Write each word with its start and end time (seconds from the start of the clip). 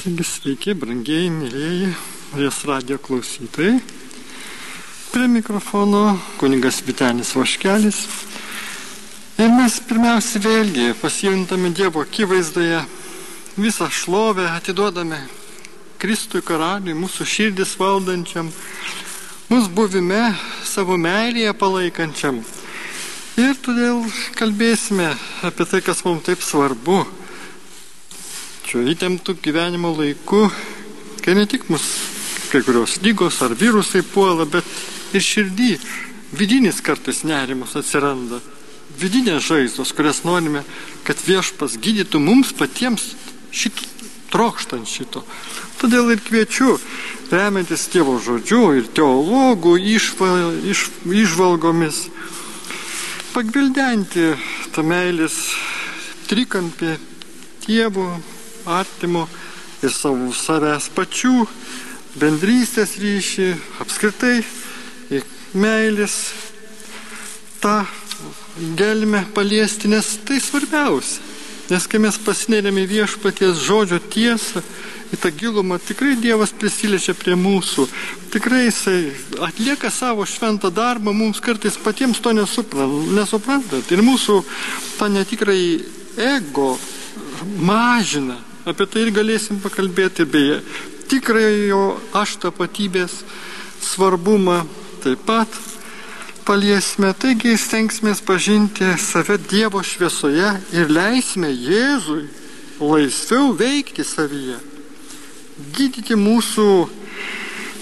Taigi 0.00 0.24
sveiki, 0.24 0.72
brangiai, 0.80 1.26
mėlyjeji, 1.28 1.88
Ries 2.38 2.60
radio 2.64 2.96
klausytojai. 3.04 3.74
Prie 5.12 5.26
mikrofono 5.28 6.14
kuningas 6.40 6.78
Vitenis 6.86 7.34
Vaškelis. 7.36 7.98
Ir 9.36 9.52
mes 9.52 9.76
pirmiausia 9.90 10.40
vėlgi 10.40 10.86
pasijungtame 11.02 11.74
Dievo 11.76 12.00
akivaizdoje 12.06 12.80
visą 13.60 13.90
šlovę 13.92 14.48
atiduodame 14.54 15.20
Kristui 16.00 16.40
karaliui, 16.40 16.96
mūsų 16.96 17.28
širdis 17.34 17.76
valdančiam, 17.76 18.48
mūsų 19.52 19.76
buvime, 19.76 20.30
savo 20.64 20.96
meilėje 20.96 21.52
palaikančiam. 21.60 22.40
Ir 23.36 23.52
todėl 23.60 24.06
kalbėsime 24.40 25.12
apie 25.44 25.68
tai, 25.68 25.84
kas 25.84 26.06
mums 26.08 26.24
taip 26.24 26.40
svarbu 26.40 27.02
šiuo 28.70 28.84
įtemptų 28.86 29.34
gyvenimo 29.42 29.90
laiku, 29.98 30.44
kai 31.24 31.34
ne 31.34 31.42
tik 31.50 31.64
mus 31.72 31.82
kai 32.52 32.60
kurios 32.62 33.00
lygos 33.02 33.40
ar 33.42 33.56
virusai 33.58 34.04
puola, 34.06 34.46
bet 34.46 34.66
ir 35.10 35.24
širdį 35.26 35.72
vidinis 36.38 36.78
kartais 36.78 37.24
nerimas 37.26 37.74
atsiranda, 37.78 38.38
vidinės 39.00 39.48
žaizdos, 39.48 39.90
kurias 39.90 40.22
norime, 40.22 40.62
kad 41.02 41.18
viešpas 41.26 41.80
gydytų 41.82 42.22
mums 42.22 42.54
patiems 42.54 43.10
šito, 43.50 43.90
trokštant 44.30 44.86
šito. 44.86 45.24
Todėl 45.82 46.14
ir 46.14 46.22
kviečiu, 46.22 46.78
remiantis 47.34 47.88
Dievo 47.90 48.20
žodžiu 48.22 48.64
ir 48.78 48.90
teologų 48.94 49.80
išva, 49.98 50.32
iš, 50.70 50.88
išvalgomis, 51.10 52.04
pagvildenti 53.34 54.34
tą 54.74 54.86
meilės 54.86 55.48
trikampį 56.30 57.00
Dievo, 57.66 58.12
artimo 58.66 59.26
ir 59.82 59.92
savo 59.94 60.32
savęs 60.36 60.90
pačių, 60.96 61.46
bendrystės 62.20 62.96
ryšį, 63.00 63.50
apskritai 63.80 64.40
meilės 65.54 66.16
tą 67.60 67.84
galime 68.76 69.24
paliesti, 69.34 69.88
nes 69.88 70.18
tai 70.26 70.40
svarbiausia. 70.40 71.28
Nes 71.70 71.86
kai 71.86 72.00
mes 72.02 72.16
pasineriame 72.18 72.82
viešpaties 72.90 73.60
žodžio 73.62 74.00
tiesą, 74.10 74.58
į 75.14 75.18
tą 75.22 75.30
gilumą 75.34 75.78
tikrai 75.82 76.16
Dievas 76.18 76.50
prisiliečia 76.54 77.14
prie 77.18 77.36
mūsų. 77.38 77.86
Tikrai 78.34 78.64
Jisai 78.64 79.12
atlieka 79.46 79.90
savo 79.94 80.26
šventą 80.26 80.70
darbą, 80.74 81.14
mums 81.14 81.38
kartais 81.42 81.78
patiems 81.78 82.18
to 82.22 82.34
nesuprantat. 82.34 83.90
Ir 83.90 84.02
mūsų 84.06 84.40
tą 84.98 85.10
netikrai 85.14 85.62
ego 86.18 86.72
mažina. 87.62 88.38
Apie 88.70 88.86
tai 88.86 89.08
ir 89.08 89.10
galėsim 89.10 89.58
pakalbėti, 89.58 90.22
beje, 90.30 90.60
tikrąjo 91.10 91.84
aš 92.14 92.36
tapatybės 92.44 93.16
svarbumą 93.82 94.60
taip 95.02 95.24
pat 95.26 95.56
paliesime. 96.46 97.10
Taigi 97.18 97.56
stengsime 97.58 98.14
pažinti 98.26 98.92
save 98.98 99.40
Dievo 99.50 99.82
šviesoje 99.82 100.52
ir 100.70 100.92
leisime 100.92 101.50
Jėzui 101.50 102.28
laisviau 102.78 103.50
veikti 103.58 104.06
savyje, 104.06 104.60
gydyti 105.74 106.14
mūsų 106.14 106.68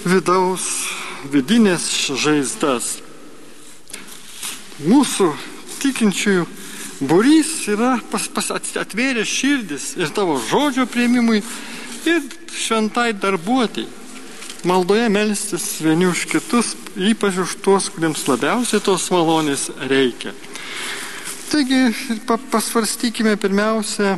vidaus, 0.09 0.65
vidinės 1.29 1.85
žaizdas. 2.17 2.95
Mūsų 4.89 5.35
tikinčiųjų 5.83 6.49
Būrys 6.99 7.51
yra 7.71 7.93
pas, 8.11 8.25
pas 8.27 8.49
atvėrė 8.51 9.23
širdis 9.23 9.93
ir 9.95 10.11
tavo 10.11 10.35
žodžio 10.49 10.83
prieimimui 10.91 11.39
ir 12.09 12.25
šventai 12.51 13.13
darbuotojai. 13.15 13.87
Maldoje 14.67 15.05
melstis 15.07 15.77
vieni 15.79 16.09
už 16.09 16.25
kitus, 16.27 16.73
ypač 16.99 17.37
už 17.39 17.53
tuos, 17.63 17.87
kuriems 17.87 18.25
labiausiai 18.27 18.83
tos 18.83 19.05
malonės 19.13 19.69
reikia. 19.87 20.33
Taigi 21.47 21.79
pasvarstykime 22.51 23.37
pirmiausia, 23.39 24.17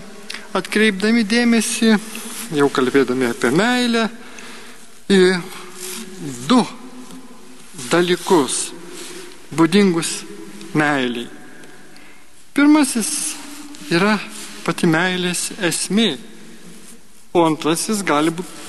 atkreipdami 0.57 1.21
dėmesį, 1.29 1.93
jau 2.57 2.69
kalbėdami 2.73 3.29
apie 3.29 3.51
meilę, 3.53 4.07
į 5.13 5.21
du 6.49 6.63
dalykus 7.93 8.71
būdingus 9.53 10.15
meiliai. 10.73 11.40
Pirmasis 12.51 13.11
yra 13.91 14.17
pati 14.65 14.87
meilės 14.89 15.49
esmė, 15.63 16.17
o 17.31 17.45
antrasis 17.47 18.01
gali 18.03 18.33
būti 18.35 18.59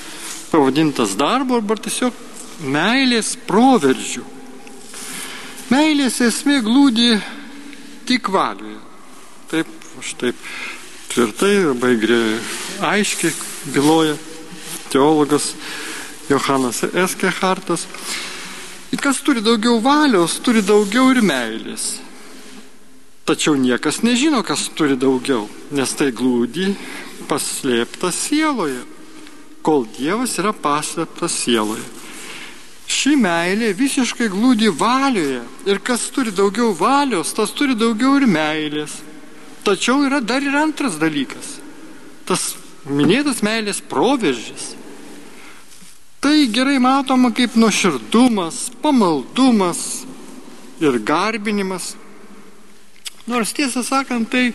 pavadintas 0.53 1.17
darbo 1.19 1.57
arba 1.59 1.75
tiesiog 1.75 2.15
meilės 2.63 3.33
proveržių. 3.47 4.23
Meilės 5.73 6.21
esmė 6.21 6.61
glūdi 6.63 7.09
tik 8.07 8.29
valioje. 8.31 8.79
Taip, 9.51 9.73
aš 9.99 10.13
taip 10.21 10.45
tvirtai, 11.11 11.55
labai 11.65 11.93
aiškiai 12.93 13.33
byloja 13.73 14.15
teologas 14.93 15.53
Johanas 16.29 16.83
Eskehartas. 16.93 17.87
Kas 19.01 19.19
turi 19.25 19.41
daugiau 19.43 19.81
valios, 19.83 20.37
turi 20.39 20.61
daugiau 20.63 21.09
ir 21.11 21.19
meilės. 21.25 22.02
Tačiau 23.23 23.55
niekas 23.55 24.01
nežino, 24.03 24.41
kas 24.43 24.67
turi 24.75 24.97
daugiau, 24.99 25.45
nes 25.71 25.91
tai 25.95 26.09
glūdi 26.11 26.73
paslėptas 27.29 28.17
sieloje, 28.25 28.81
kol 29.63 29.85
Dievas 29.95 30.35
yra 30.41 30.51
paslėptas 30.51 31.37
sieloje. 31.45 31.85
Ši 32.83 33.15
meilė 33.15 33.71
visiškai 33.79 34.27
glūdi 34.27 34.67
valioje 34.75 35.39
ir 35.71 35.79
kas 35.87 36.03
turi 36.11 36.35
daugiau 36.35 36.73
valios, 36.75 37.31
tas 37.31 37.55
turi 37.55 37.77
daugiau 37.79 38.17
ir 38.19 38.27
meilės. 38.27 38.99
Tačiau 39.63 40.03
yra 40.03 40.19
dar 40.19 40.43
ir 40.43 40.59
antras 40.59 40.99
dalykas. 40.99 41.61
Tas 42.27 42.57
minėtas 42.83 43.39
meilės 43.39 43.79
proveržis. 43.79 44.73
Tai 46.19 46.35
gerai 46.51 46.75
matoma 46.83 47.31
kaip 47.35 47.55
nuoširdumas, 47.55 48.67
pamaldumas 48.83 50.03
ir 50.83 50.99
garbinimas 50.99 51.93
Nors 53.27 53.53
tiesą 53.55 53.83
sakant, 53.87 54.27
tai 54.29 54.51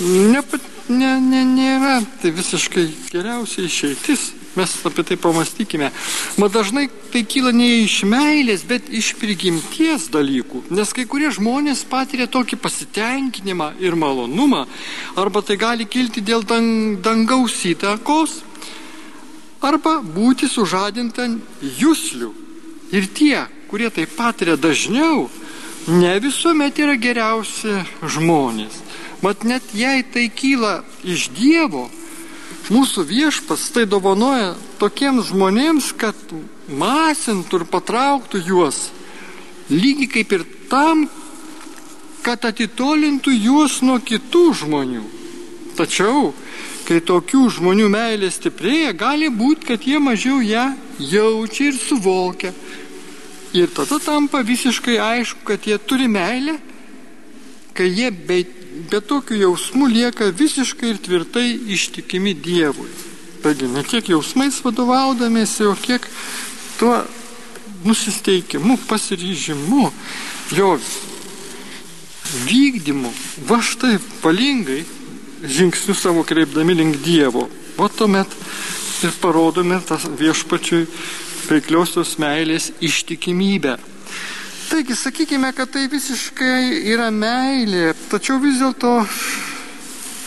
ne, 0.00 0.40
ne, 0.88 1.10
ne, 1.20 1.42
nėra 1.44 1.98
tai 2.22 2.32
visiškai 2.32 2.86
geriausia 3.12 3.66
išeitis. 3.68 4.32
Mes 4.54 4.70
apie 4.86 5.02
tai 5.02 5.16
pamastykime. 5.18 5.88
Mat 6.38 6.52
dažnai 6.54 6.86
tai 7.10 7.24
kyla 7.26 7.50
ne 7.50 7.66
iš 7.82 8.04
meilės, 8.06 8.62
bet 8.62 8.86
iš 8.86 9.10
prigimties 9.18 10.06
dalykų. 10.14 10.62
Nes 10.70 10.94
kai 10.94 11.08
kurie 11.10 11.32
žmonės 11.34 11.82
patiria 11.90 12.28
tokį 12.30 12.60
pasitenkinimą 12.62 13.72
ir 13.82 13.98
malonumą, 13.98 14.62
arba 15.18 15.42
tai 15.42 15.58
gali 15.58 15.88
kilti 15.90 16.22
dėl 16.22 16.46
dang, 16.46 17.00
dangaus 17.02 17.58
įtakos, 17.66 18.44
arba 19.58 19.98
būti 19.98 20.46
sužadinta 20.46 21.26
jūslių. 21.82 22.30
Ir 22.94 23.10
tie, 23.10 23.42
kurie 23.66 23.90
tai 23.90 24.06
patiria 24.06 24.54
dažniau, 24.54 25.26
ne 25.86 26.14
visuomet 26.20 26.78
yra 26.80 26.94
geriausi 26.96 27.82
žmonės. 28.02 28.80
Mat 29.24 29.44
net 29.44 29.74
jei 29.76 30.04
tai 30.04 30.28
kyla 30.32 30.82
iš 31.04 31.28
Dievo, 31.36 31.88
mūsų 32.72 33.04
viešpas 33.08 33.70
tai 33.74 33.84
dovanoja 33.88 34.54
tokiems 34.80 35.30
žmonėms, 35.32 35.92
kad 35.96 36.16
masintų 36.68 37.60
ir 37.60 37.66
patrauktų 37.72 38.40
juos, 38.48 38.88
lygiai 39.72 40.08
kaip 40.16 40.32
ir 40.32 40.46
tam, 40.70 41.06
kad 42.24 42.44
atitolintų 42.48 43.34
juos 43.36 43.82
nuo 43.84 43.98
kitų 44.00 44.44
žmonių. 44.64 45.04
Tačiau, 45.76 46.30
kai 46.88 47.00
tokių 47.04 47.48
žmonių 47.58 47.90
meilė 47.92 48.30
stiprėja, 48.32 48.94
gali 48.96 49.28
būti, 49.28 49.68
kad 49.72 49.84
jie 49.84 50.00
mažiau 50.00 50.40
ją 50.40 50.70
jaučia 51.00 51.72
ir 51.72 51.80
suvokia 51.80 52.54
Ir 53.54 53.70
tada 53.70 54.00
tampa 54.02 54.42
visiškai 54.42 54.96
aišku, 54.98 55.44
kad 55.46 55.66
jie 55.66 55.78
turi 55.78 56.08
meilę, 56.10 56.56
kai 57.74 57.86
jie 57.86 58.10
be, 58.10 58.40
be 58.90 58.98
tokių 58.98 59.38
jausmų 59.44 59.90
lieka 59.92 60.32
visiškai 60.34 60.90
ir 60.90 60.98
tvirtai 61.02 61.46
ištikimi 61.76 62.34
Dievui. 62.34 62.90
Taigi 63.44 63.68
ne 63.70 63.84
tiek 63.86 64.10
jausmais 64.10 64.58
vadovaudamėsi, 64.64 65.68
o 65.70 65.74
kiek 65.78 66.06
tuo 66.80 66.96
nusisteikimu, 67.84 68.78
pasiryžimu, 68.88 69.86
jo 70.56 70.74
vykdymu, 72.48 73.12
va 73.46 73.60
štai 73.62 73.98
valingai 74.22 74.82
žingsnius 75.44 76.00
savo 76.02 76.24
kreipdami 76.26 76.74
link 76.74 77.02
Dievo. 77.04 77.46
O 77.78 77.88
tuomet 77.88 78.30
ir 79.04 79.14
parodome 79.20 79.78
tas 79.86 80.06
viešpačiui 80.08 80.86
veikliosios 81.50 82.16
meilės 82.22 82.70
ištikimybę. 82.84 83.76
Taigi, 84.70 84.96
sakykime, 84.96 85.52
kad 85.54 85.70
tai 85.70 85.84
visiškai 85.92 86.80
yra 86.90 87.10
meilė, 87.12 87.92
tačiau 88.10 88.40
vis 88.42 88.58
dėlto 88.62 88.96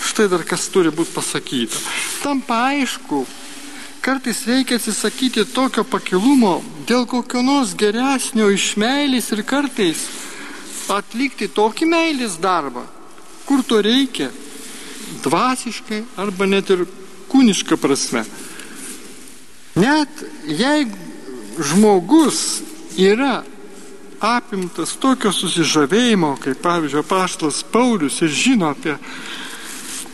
štai 0.07 0.27
dar 0.31 0.43
kas 0.47 0.67
turi 0.71 0.91
būti 0.93 1.11
pasakyta. 1.15 1.81
Tampa 2.21 2.61
aišku, 2.69 3.23
kartais 4.05 4.43
reikia 4.47 4.77
atsisakyti 4.79 5.43
tokio 5.51 5.83
pakilumo 5.83 6.61
dėl 6.87 7.07
kokio 7.09 7.41
nors 7.43 7.73
geresnio 7.75 8.47
iš 8.53 8.75
meilės 8.79 9.31
ir 9.35 9.43
kartais 9.47 10.05
atlikti 10.93 11.49
tokį 11.51 11.89
meilės 11.91 12.37
darbą, 12.39 12.85
kur 13.47 13.65
to 13.67 13.81
reikia, 13.83 14.29
dvasiškai 15.25 16.03
arba 16.23 16.47
net 16.47 16.69
ir 16.71 16.85
kūniška 17.27 17.75
prasme. 17.81 18.23
Net 19.77 20.23
jeigu 20.47 21.06
žmogus 21.57 22.61
yra 22.97 23.41
apimtas 24.21 24.95
tokio 24.97 25.31
susižavėjimo, 25.33 26.35
kaip 26.41 26.61
pavyzdžiui 26.63 27.05
paštas 27.05 27.61
Paulius 27.71 28.21
ir 28.25 28.33
žino 28.33 28.71
apie 28.73 28.95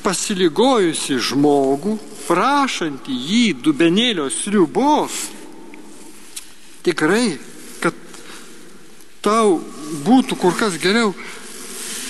pasiligojusi 0.04 1.20
žmogų, 1.24 1.96
prašantį 2.28 3.16
jį 3.30 3.46
dubenėlio 3.64 4.28
sriubos, 4.32 5.16
tikrai, 6.84 7.38
kad 7.84 7.96
tau 9.24 9.62
būtų 10.04 10.40
kur 10.40 10.56
kas 10.60 10.76
geriau 10.84 11.14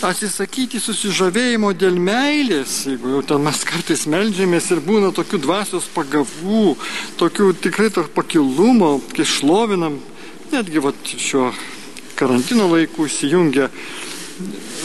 atsisakyti 0.03 0.81
susižavėjimo 0.83 1.71
dėl 1.79 1.99
meilės, 2.01 2.83
jeigu 2.89 3.13
jau 3.15 3.21
ten 3.33 3.43
mes 3.45 3.61
kartais 3.67 4.05
melžiamės 4.11 4.69
ir 4.75 4.81
būna 4.83 5.13
tokių 5.15 5.39
dvasios 5.45 5.87
pagavų, 5.95 6.75
tokių 7.19 7.51
tikrai 7.63 7.91
to 7.93 8.03
pakilumo, 8.15 8.97
kai 9.15 9.25
šlovinam, 9.27 9.99
netgi 10.51 10.83
va 10.83 10.93
šiuo 11.03 11.51
karantino 12.19 12.67
laikų 12.71 13.07
įsijungia 13.09 13.69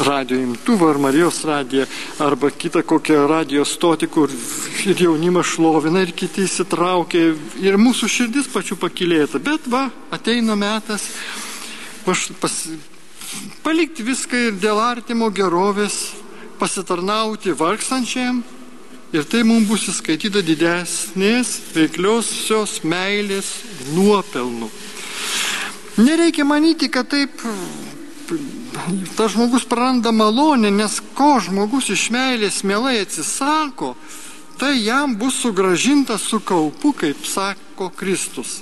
radio 0.07 0.39
imtuvą 0.39 0.91
ar 0.93 0.99
Marijos 1.03 1.41
radiją 1.49 1.87
arba 2.23 2.51
kitą 2.51 2.83
kokią 2.87 3.25
radio 3.29 3.65
stotį, 3.67 4.09
kur 4.13 4.33
ir 4.87 5.03
jaunimas 5.03 5.49
šlovina 5.55 6.05
ir 6.05 6.13
kiti 6.17 6.45
įsitraukia 6.47 7.33
ir 7.65 7.81
mūsų 7.81 8.11
širdis 8.13 8.51
pačių 8.53 8.79
pakilėta. 8.79 9.41
Bet 9.43 9.67
va, 9.73 9.89
ateina 10.15 10.57
metas 10.59 11.09
pas, 12.05 12.29
palikti 13.63 14.05
viską 14.07 14.45
ir 14.49 14.61
dėl 14.61 14.81
artimo 14.81 15.31
gerovės, 15.35 15.99
pasitarnauti 16.59 17.55
vargstančiam 17.57 18.43
ir 19.15 19.25
tai 19.25 19.45
mums 19.47 19.69
bus 19.69 19.87
įskaityta 19.93 20.43
didesnės 20.45 21.55
veikliosios 21.75 22.81
meilės 22.85 23.53
nuopelnų. 23.95 24.69
Nereikia 25.99 26.45
manyti, 26.47 26.91
kad 26.93 27.09
taip 27.11 27.43
tas 29.17 29.33
žmogus 29.33 29.65
praranda 29.65 30.13
malonę, 30.13 30.71
nes 30.71 31.01
ko 31.17 31.39
žmogus 31.43 31.89
iš 31.95 32.09
meilės 32.15 32.63
mielai 32.67 32.99
atsisako, 33.03 33.95
tai 34.61 34.77
jam 34.83 35.17
bus 35.19 35.41
sugražinta 35.43 36.19
su 36.19 36.41
kaupu, 36.41 36.93
kaip 36.93 37.25
sako 37.27 37.91
Kristus. 37.97 38.61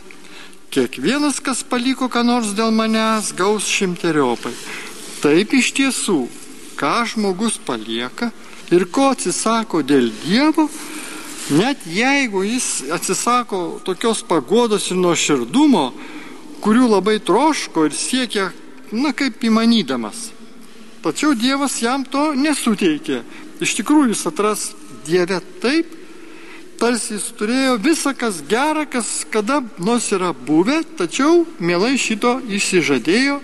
Kiekvienas, 0.71 1.41
kas 1.41 1.63
paliko 1.65 2.11
ką 2.13 2.25
nors 2.27 2.53
dėl 2.57 2.73
manęs, 2.75 3.33
gaus 3.39 3.69
šimteriopai. 3.71 4.53
Taip 5.23 5.55
iš 5.57 5.73
tiesų, 5.77 6.19
ką 6.77 6.95
žmogus 7.13 7.57
palieka 7.63 8.31
ir 8.75 8.85
ko 8.93 9.11
atsisako 9.15 9.81
dėl 9.87 10.11
Dievo, 10.25 10.67
net 11.57 11.87
jeigu 11.89 12.43
jis 12.45 12.91
atsisako 12.93 13.81
tokios 13.87 14.23
pagodos 14.27 14.91
ir 14.91 15.01
nuoširdumo, 15.01 15.87
kurių 16.61 16.91
labai 16.97 17.19
troško 17.23 17.87
ir 17.87 17.95
siekia, 17.97 18.51
na 18.93 19.13
kaip 19.17 19.43
įmanydamas. 19.43 20.31
Tačiau 21.03 21.35
Dievas 21.39 21.79
jam 21.83 22.05
to 22.05 22.33
nesuteikė. 22.35 23.23
Iš 23.63 23.77
tikrųjų 23.79 24.13
jis 24.13 24.27
atras 24.29 24.71
Dievę 25.07 25.39
taip, 25.63 25.95
tarsi 26.81 27.17
jis 27.17 27.26
turėjo 27.38 27.76
visą, 27.82 28.12
kas 28.17 28.43
gera, 28.49 28.87
kas 28.88 29.25
kada 29.32 29.61
nors 29.78 30.11
yra 30.14 30.32
buvę, 30.32 30.82
tačiau 30.99 31.44
mielai 31.58 31.96
šito 32.00 32.37
išsižadėjo, 32.46 33.40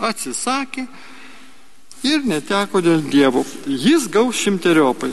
atsisakė 0.00 0.86
ir 2.06 2.26
neteko 2.26 2.82
dėl 2.84 3.02
Dievo. 3.10 3.44
Jis 3.66 4.08
gaus 4.12 4.38
šimteriopai. 4.42 5.12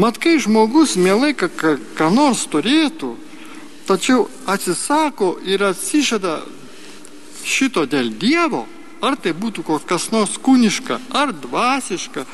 Mat, 0.00 0.18
kai 0.18 0.36
žmogus 0.42 0.96
mielai 0.98 1.32
ką, 1.38 1.48
ką, 1.54 1.76
ką 1.94 2.10
nors 2.10 2.44
turėtų, 2.50 3.14
tačiau 3.86 4.26
atsisako 4.50 5.36
ir 5.46 5.62
atsižada 5.70 6.40
šito 7.46 7.84
dėl 7.86 8.10
Dievo, 8.18 8.64
ar 9.04 9.16
tai 9.20 9.34
būtų 9.36 9.80
kas 9.86 10.10
nors 10.12 10.36
kūniška, 10.40 10.98
ar 11.12 11.32
dvasiška, 11.36 12.24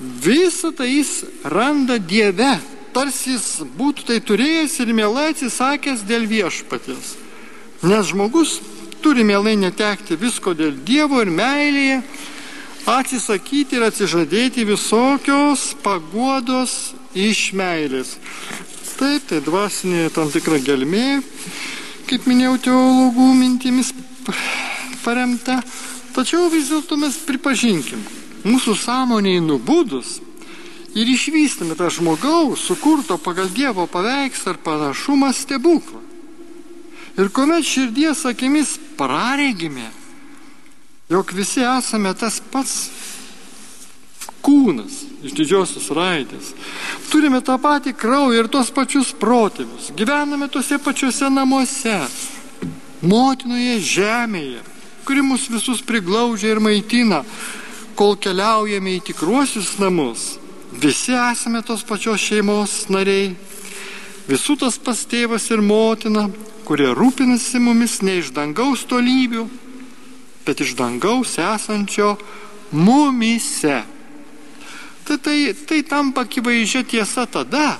visą 0.00 0.72
tai 0.74 0.90
jis 0.90 1.24
randa 1.44 1.98
Dieve, 1.98 2.58
tarsi 2.94 3.34
jis 3.34 3.48
būtų 3.78 4.06
tai 4.08 4.20
turėjęs 4.22 4.78
ir 4.84 4.94
mielai 4.96 5.32
atsisakęs 5.32 6.04
dėl 6.08 6.28
viešpatės. 6.30 7.16
Nes 7.84 8.10
žmogus 8.12 8.60
turi 9.04 9.24
mielai 9.26 9.56
netekti 9.60 10.16
visko 10.16 10.54
dėl 10.56 10.78
Dievo 10.86 11.20
ir 11.20 11.30
meilėje, 11.34 11.98
atsisakyti 12.88 13.78
ir 13.78 13.86
atsižadėti 13.88 14.64
visokios 14.68 15.72
paguodos 15.84 16.94
iš 17.16 17.50
meilės. 17.56 18.16
Taip, 18.94 19.24
tai 19.28 19.40
dvasinė 19.42 20.06
tam 20.14 20.30
tikra 20.30 20.60
gelmė, 20.62 21.18
kaip 22.08 22.28
minėjau, 22.30 22.58
teologų 22.68 23.30
mintimis 23.40 23.90
paremta. 25.02 25.58
Tačiau 26.14 26.46
vis 26.52 26.70
dėlto 26.70 26.96
mes 27.00 27.16
pripažinkim, 27.26 28.04
mūsų 28.46 28.76
sąmoniai 28.78 29.42
nubudus 29.42 30.20
ir 30.94 31.10
išvystame 31.10 31.74
tą 31.78 31.90
žmogaus 31.90 32.62
sukurto 32.68 33.18
pagal 33.18 33.50
Dievo 33.50 33.86
paveikslą 33.90 34.54
ar 34.54 34.58
panašumą 34.62 35.32
stebuklą. 35.34 36.00
Ir 37.18 37.30
kuomet 37.30 37.66
širdies 37.66 38.24
akimis 38.26 38.78
praregime, 38.98 39.90
jog 41.10 41.30
visi 41.34 41.62
esame 41.62 42.14
tas 42.18 42.40
pats 42.50 42.90
kūnas 44.44 45.02
iš 45.24 45.34
didžiosios 45.38 45.88
raidės. 45.94 46.52
Turime 47.10 47.40
tą 47.44 47.56
patį 47.62 47.94
kraują 47.96 48.44
ir 48.44 48.50
tos 48.52 48.70
pačius 48.74 49.14
protėvius. 49.16 49.92
Gyvename 49.96 50.50
tose 50.52 50.78
pačiuose 50.82 51.30
namuose 51.32 51.96
motinoje 53.04 53.78
žemėje, 53.80 54.62
kuri 55.04 55.22
mus 55.24 55.48
visus 55.52 55.82
priglaudžia 55.84 56.54
ir 56.54 56.62
maitina, 56.64 57.22
kol 57.94 58.16
keliaujame 58.18 58.98
į 58.98 59.04
tikruosius 59.12 59.76
namus. 59.78 60.34
Visi 60.74 61.12
esame 61.14 61.62
tos 61.62 61.84
pačios 61.86 62.18
šeimos 62.18 62.88
nariai, 62.90 63.34
visų 64.26 64.56
tas 64.58 64.78
pas 64.82 65.04
tėvas 65.06 65.46
ir 65.54 65.62
motina, 65.62 66.26
kurie 66.66 66.90
rūpinasi 66.96 67.60
mumis 67.62 68.00
ne 68.02 68.18
iš 68.18 68.32
dangaus 68.34 68.82
tolybių, 68.90 69.46
bet 70.44 70.60
iš 70.64 70.74
dangaus 70.78 71.36
esančio 71.38 72.16
mumise. 72.74 73.84
Tai, 75.04 75.18
tai, 75.20 75.38
tai 75.68 75.82
tampa 75.86 76.24
akivaizdžia 76.24 76.82
tiesa 76.88 77.26
tada, 77.30 77.76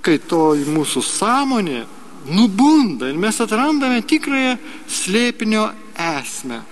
kai 0.00 0.16
to 0.18 0.54
į 0.56 0.68
mūsų 0.70 1.02
sąmonė 1.04 1.82
nubunda 2.30 3.10
ir 3.10 3.18
mes 3.20 3.40
atrandame 3.42 4.00
tikrąją 4.06 4.56
slėpinio 4.88 5.68
esmę. 5.98 6.62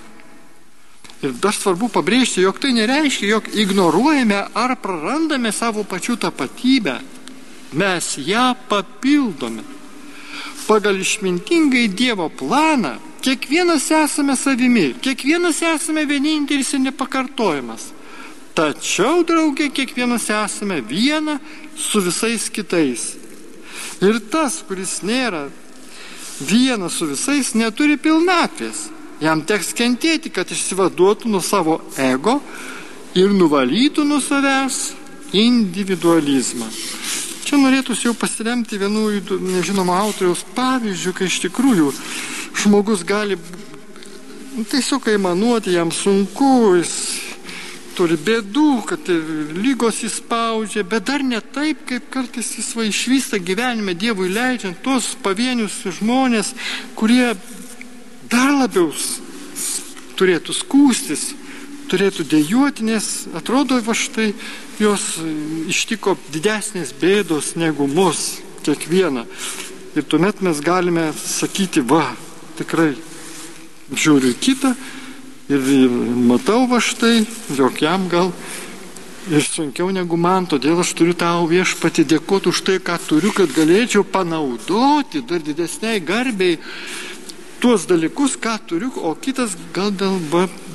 Ir 1.23 1.35
dar 1.39 1.55
svarbu 1.55 1.87
pabrėžti, 1.93 2.43
jog 2.43 2.59
tai 2.59 2.73
nereiškia, 2.75 3.29
jog 3.31 3.49
ignoruojame 3.55 4.41
ar 4.59 4.75
prarandame 4.83 5.53
savo 5.55 5.85
pačių 5.87 6.17
tapatybę. 6.25 6.97
Mes 7.79 8.17
ją 8.19 8.53
papildome. 8.69 9.63
Pagal 10.67 10.99
išmintingai 11.03 11.87
Dievo 11.89 12.29
planą, 12.29 12.97
kiekvienas 13.23 13.87
esame 13.95 14.37
savimi, 14.37 14.93
kiekvienas 15.03 15.63
esame 15.63 16.05
vienintelis 16.11 16.75
ir 16.75 16.83
nepakartojamas. 16.89 17.91
Tačiau, 18.53 19.23
draugė, 19.25 19.71
kiekvienas 19.73 20.27
esame 20.29 20.81
viena 20.85 21.39
su 21.79 22.03
visais 22.05 22.51
kitais. 22.53 23.13
Ir 24.03 24.19
tas, 24.33 24.59
kuris 24.67 24.99
nėra 25.07 25.47
vienas 26.43 26.99
su 26.99 27.07
visais, 27.09 27.55
neturi 27.55 27.97
pilnatvės. 27.97 28.89
Jam 29.23 29.45
teks 29.47 29.71
kentėti, 29.79 30.33
kad 30.35 30.51
išsivaduotų 30.51 31.31
nuo 31.31 31.41
savo 31.45 31.79
ego 32.01 32.41
ir 33.15 33.31
nuvalytų 33.31 34.03
nuo 34.09 34.19
savęs 34.19 34.97
individualizmą. 35.33 36.67
Čia 37.47 37.61
norėtųsi 37.61 38.09
jau 38.09 38.15
pasiremti 38.19 38.81
vienu 38.81 39.07
nežinomo 39.47 39.95
autoriaus 39.95 40.43
pavyzdžių, 40.57 41.13
kai 41.15 41.29
iš 41.31 41.39
tikrųjų 41.47 41.93
žmogus 42.65 43.05
gali 43.07 43.39
tiesiog 44.73 45.07
aimanuoti, 45.13 45.77
jam 45.77 45.93
sunku, 45.95 46.75
jis 46.81 46.97
turi 47.97 48.17
bėdų, 48.17 48.69
kad 48.89 49.09
lygos 49.55 50.03
įspaudžia, 50.09 50.83
bet 50.89 51.07
dar 51.09 51.23
ne 51.23 51.39
taip, 51.55 51.85
kaip 51.89 52.11
kartais 52.13 52.55
jis 52.57 52.71
va 52.77 52.87
išvysta 52.89 53.39
gyvenime 53.39 53.95
Dievui 53.95 54.33
leidžiant 54.33 54.81
tuos 54.85 55.13
pavienius 55.23 55.83
žmonės, 56.01 56.55
kurie 56.99 57.35
dar 58.33 58.55
labiau 58.57 58.91
turėtų 60.19 60.55
skūstis, 60.57 61.33
turėtų 61.93 62.25
dėjuoti, 62.31 62.87
nes 62.89 63.09
atrodo, 63.37 63.79
va 63.85 63.95
štai 63.97 64.33
jos 64.81 65.19
ištiko 65.69 66.17
didesnės 66.33 66.95
bėdos 67.01 67.53
negu 67.61 67.87
mus 67.91 68.41
kiekvieną. 68.65 69.27
Ir 69.93 70.09
tuomet 70.09 70.41
mes 70.41 70.61
galime 70.65 71.11
sakyti, 71.21 71.83
va, 71.85 72.07
tikrai 72.57 72.95
žiūriu 73.93 74.33
kitą 74.41 74.73
ir, 75.53 75.61
ir 75.61 75.97
matau 76.31 76.65
va 76.71 76.81
štai, 76.81 77.27
jog 77.59 77.81
jam 77.83 78.09
gal 78.09 78.33
ir 79.31 79.45
sunkiau 79.45 79.93
negu 79.95 80.17
man, 80.19 80.49
todėl 80.51 80.81
aš 80.83 80.95
turiu 80.99 81.15
tau 81.19 81.45
viešpati 81.51 82.07
dėkoti 82.09 82.51
už 82.51 82.63
tai, 82.67 82.79
ką 82.83 82.97
turiu, 83.07 83.35
kad 83.37 83.53
galėčiau 83.55 84.03
panaudoti 84.03 85.23
dar 85.29 85.45
didesniai 85.45 86.01
garbiai 86.03 86.57
tuos 87.63 87.87
dalykus, 87.87 88.35
ką 88.43 88.57
turiu, 88.67 88.91
o 89.07 89.15
kitas 89.15 89.55
gal 89.75 89.93
dėl, 89.95 90.19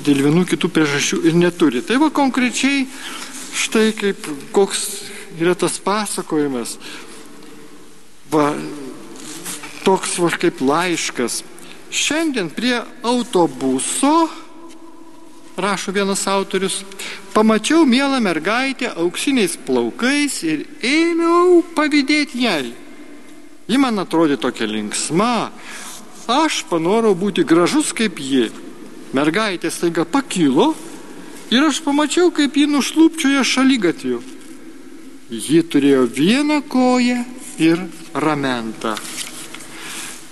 dėl 0.06 0.24
vienų 0.28 0.46
kitų 0.48 0.70
priežasčių 0.72 1.20
ir 1.28 1.36
neturi. 1.36 1.84
Tai 1.84 2.00
va 2.00 2.08
konkrečiai 2.14 2.86
štai 3.52 3.92
kaip 3.98 4.24
koks 4.56 4.86
yra 5.36 5.52
tas 5.58 5.76
pasakojimas. 5.84 6.78
Va, 8.32 8.50
toks 9.84 10.16
va 10.22 10.32
kaip 10.32 10.64
laiškas. 10.64 11.42
Šiandien 11.92 12.48
prie 12.52 12.80
autobuso 13.04 14.28
rašo 15.58 15.92
vienas 15.92 16.26
autorius, 16.26 16.84
pamačiau 17.34 17.84
mielą 17.86 18.20
mergaitę 18.22 18.92
auksiniais 18.94 19.56
plaukais 19.66 20.42
ir 20.46 20.64
ėmiau 20.84 21.62
pavydėti 21.74 22.44
jai. 22.44 22.70
Ji 23.68 23.80
man 23.80 23.98
atrodė 24.00 24.38
tokia 24.40 24.68
linksma, 24.70 25.50
aš 26.28 26.62
panorau 26.68 27.14
būti 27.16 27.44
gražus 27.48 27.94
kaip 27.96 28.20
ji. 28.20 28.50
Mergaitė 29.16 29.72
staiga 29.72 30.04
pakilo 30.04 30.74
ir 31.50 31.64
aš 31.64 31.80
pamačiau, 31.84 32.28
kaip 32.30 32.56
ji 32.56 32.68
nušlūpčioja 32.68 33.44
šalygatviu. 33.44 34.20
Ji 35.32 35.62
turėjo 35.64 36.04
vieną 36.12 36.60
koją 36.68 37.24
ir 37.58 37.80
ramentą. 38.14 38.94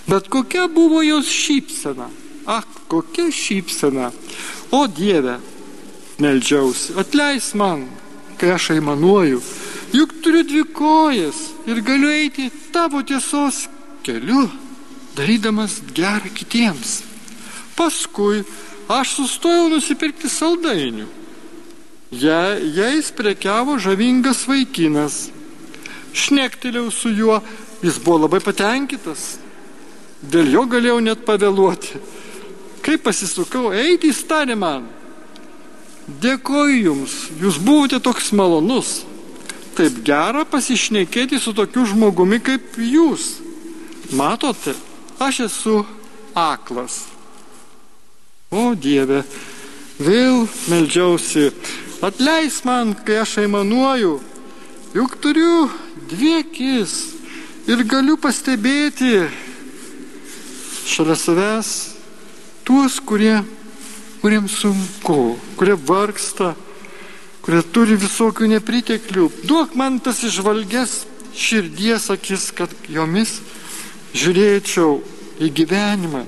Bet 0.07 0.29
kokia 0.29 0.69
buvo 0.69 1.03
jos 1.03 1.27
šypsena? 1.27 2.09
Ak, 2.47 2.69
kokia 2.89 3.33
šypsena. 3.33 4.13
O 4.71 4.87
Dieve, 4.87 5.41
melžiausi, 6.23 6.95
atleis 7.01 7.53
man, 7.59 7.87
kai 8.39 8.53
aš 8.55 8.71
aimanuoju, 8.77 9.41
juk 9.97 10.15
turiu 10.23 10.45
dvi 10.47 10.63
kojas 10.77 11.41
ir 11.67 11.83
galiu 11.83 12.13
eiti 12.13 12.51
tavo 12.73 13.03
tiesos 13.03 13.67
keliu, 14.07 14.47
darydamas 15.17 15.81
gerą 15.97 16.31
kitiems. 16.35 17.01
Paskui 17.77 18.45
aš 18.89 19.17
sustojau 19.19 19.71
nusipirkti 19.73 20.31
saldainių. 20.31 21.07
Ja, 22.15 22.55
jais 22.55 23.11
prekiavo 23.11 23.81
žavingas 23.83 24.45
vaikinas. 24.47 25.27
Šnektelėjau 26.17 26.93
su 26.95 27.11
juo, 27.13 27.41
jis 27.83 27.99
buvo 28.01 28.23
labai 28.25 28.41
patenkintas. 28.45 29.37
Dėl 30.23 30.53
jo 30.55 30.63
galėjau 30.71 31.01
net 31.05 31.27
pavėluoti. 31.27 31.99
Kai 32.87 32.97
pasisukau 33.03 33.73
eiti, 33.75 34.13
jis 34.13 34.23
tarė 34.31 34.55
man, 34.57 34.87
dėkoju 36.23 36.77
jums, 36.85 37.17
jūs 37.43 37.59
buvote 37.59 37.99
toks 38.01 38.31
malonus. 38.31 39.01
Taip 39.77 39.99
gera 40.07 40.47
pasišnekėti 40.49 41.41
su 41.43 41.53
tokiu 41.53 41.85
žmogumi 41.91 42.39
kaip 42.41 42.79
jūs. 42.81 43.43
Matote, 44.17 44.73
aš 45.19 45.41
esu 45.49 45.85
aklas. 46.35 47.05
O 48.51 48.75
Dieve, 48.79 49.25
vėl 49.99 50.45
meldžiausi, 50.71 51.51
atleis 52.05 52.61
man, 52.69 52.95
kai 53.07 53.23
aš 53.25 53.39
aimanuoju, 53.43 54.15
juk 54.95 55.17
turiu 55.23 55.67
dvi 56.11 56.37
akis 56.43 56.95
ir 57.67 57.83
galiu 57.89 58.15
pastebėti 58.21 59.27
šalia 60.87 61.17
savęs 61.19 61.73
tuos, 62.67 63.01
kurie, 63.03 63.41
kuriems 64.23 64.55
sunku, 64.63 65.37
kurie 65.59 65.75
vargsta, 65.89 66.55
kurie 67.43 67.63
turi 67.75 67.99
visokių 67.99 68.49
nepriteklių. 68.55 69.29
Duok 69.47 69.75
man 69.79 69.99
tas 70.03 70.23
išvalgęs 70.27 70.97
širdies 71.37 72.09
akis, 72.15 72.51
kad 72.55 72.73
jomis 72.91 73.41
žiūrėčiau 74.17 74.97
į 75.43 75.51
gyvenimą. 75.61 76.25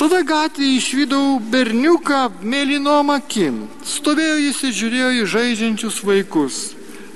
Tada 0.00 0.22
gatvėje 0.26 0.78
išvydau 0.80 1.36
berniuką 1.52 2.22
mėlynom 2.42 3.12
akim. 3.14 3.66
Stovėjo 3.86 4.40
jis 4.48 4.64
ir 4.66 4.72
žiūrėjo 4.80 5.12
į 5.20 5.28
žaidžiančius 5.36 6.00
vaikus. 6.08 6.62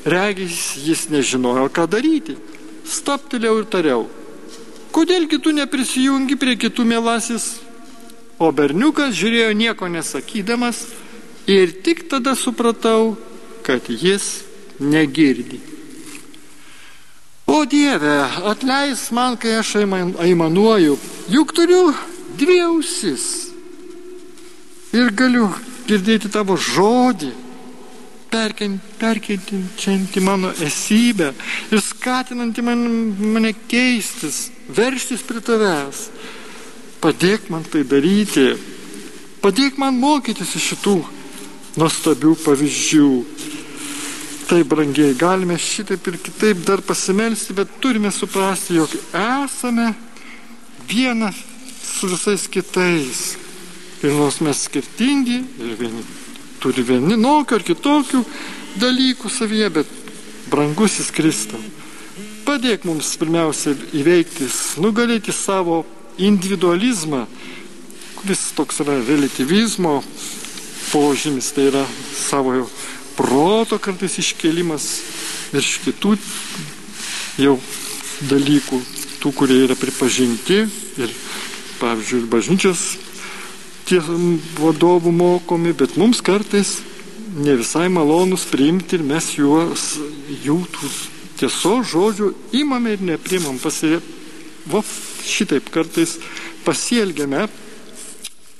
Regis 0.07 0.77
jis 0.85 1.09
nežinojo, 1.11 1.67
ką 1.75 1.89
daryti. 1.91 2.37
Staptelėjau 2.87 3.59
ir 3.65 3.69
tariau 3.73 4.07
kodėlgi 4.97 5.37
tu 5.45 5.53
neprisijungi 5.53 6.39
prie 6.41 6.57
kitų 6.57 6.87
mielasis? 6.89 7.59
O 8.41 8.49
berniukas 8.53 9.13
žiūrėjo 9.17 9.53
nieko 9.57 9.89
nesakydamas 9.93 10.87
ir 11.49 11.73
tik 11.85 12.07
tada 12.09 12.33
supratau, 12.37 13.17
kad 13.65 13.89
jis 13.93 14.45
negirdi. 14.81 15.61
O 17.57 17.65
Dieve, 17.65 18.17
atleis 18.45 19.11
man, 19.11 19.37
kai 19.41 19.55
aš 19.57 19.71
aimanuoju, 20.21 20.99
juk 21.33 21.55
turiu 21.57 21.95
dvi 22.37 22.59
ausis 22.61 23.25
ir 24.93 25.09
galiu 25.17 25.49
girdėti 25.89 26.29
tavo 26.33 26.59
žodį 26.61 27.33
perkeitinti 29.01 30.21
mano 30.21 30.53
esybę 30.69 31.33
ir 31.73 31.81
skatinanti 31.81 32.61
man, 32.63 32.79
mane 33.33 33.55
keistis, 33.71 34.51
verštis 34.69 35.25
prie 35.25 35.41
tavęs. 35.41 36.11
Padėk 37.01 37.49
man 37.49 37.65
tai 37.65 37.87
daryti, 37.89 38.51
padėk 39.41 39.81
man 39.81 39.97
mokytis 39.97 40.57
iš 40.61 40.73
šitų 40.75 40.99
nuostabių 41.81 42.37
pavyzdžių. 42.45 43.11
Tai 44.47 44.61
brangiai, 44.63 45.17
galime 45.19 45.57
šitaip 45.59 46.07
ir 46.07 46.21
kitaip 46.23 46.61
dar 46.69 46.79
pasimelsti, 46.87 47.55
bet 47.59 47.81
turime 47.83 48.13
suprasti, 48.15 48.77
jog 48.79 48.93
esame 49.11 49.89
viena 50.87 51.33
su 51.83 52.07
visais 52.07 52.47
kitais. 52.47 53.35
Ir 54.05 54.15
nors 54.15 54.39
mes 54.47 54.61
skirtingi 54.69 55.41
ir 55.67 55.75
vieni 55.81 56.05
turi 56.63 56.85
vienokio 56.87 57.59
ar 57.59 57.67
kitokių 57.67 58.23
dalykų 58.79 59.33
savyje, 59.35 59.73
bet 59.81 59.91
brangusis 60.53 61.11
Kristau, 61.11 61.59
padėk 62.47 62.87
mums 62.87 63.17
pirmiausia 63.19 63.75
įveikti, 63.99 64.47
nugalėti 64.79 65.35
savo 65.35 65.83
individualizmą, 66.23 67.25
kuris 68.21 68.51
toks 68.55 68.79
yra 68.87 69.01
relativizmo 69.09 70.05
požymis, 70.93 71.51
tai 71.51 71.73
yra 71.73 71.83
savojo 72.15 72.69
proto 73.17 73.79
kartais 73.83 74.19
iškelimas 74.21 74.87
virš 75.55 75.73
kitų 75.87 76.17
jau 77.41 77.57
dalykų, 78.31 78.81
tų, 79.21 79.33
kurie 79.37 79.63
yra 79.67 79.77
pripažinti 79.79 80.63
ir, 80.65 81.17
pavyzdžiui, 81.81 82.23
ir 82.23 82.31
bažnyčios 82.33 82.85
tie 83.87 84.01
vadovų 84.59 85.13
mokomi, 85.15 85.75
bet 85.77 85.97
mums 86.01 86.23
kartais 86.25 86.81
ne 87.37 87.55
visai 87.59 87.87
malonus 87.93 88.47
priimti 88.49 88.97
ir 88.99 89.05
mes 89.07 89.29
juos, 89.37 89.97
jų 90.45 90.59
tiesos 91.37 91.93
žodžių 91.93 92.33
imame 92.63 92.97
ir 92.97 93.05
neprimam. 93.15 93.61
Pasirė... 93.63 94.01
Va, 94.67 94.81
šitaip 95.23 95.69
kartais 95.71 96.17
pasielgiame, 96.65 97.45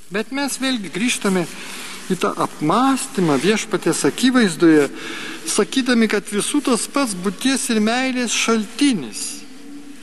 bet 0.07 0.29
mes 0.31 0.53
vėlgi 0.61 0.91
grįžtame 0.93 1.43
į 2.11 2.19
tą 2.21 2.33
apmąstymą 2.47 3.39
viešpatės 3.43 4.05
akivaizdoje, 4.07 4.87
sakydami, 5.49 6.07
kad 6.11 6.29
visų 6.31 6.63
tas 6.69 6.87
pats 6.91 7.17
būties 7.17 7.67
ir 7.73 7.83
meilės 7.83 8.35
šaltinis 8.35 9.25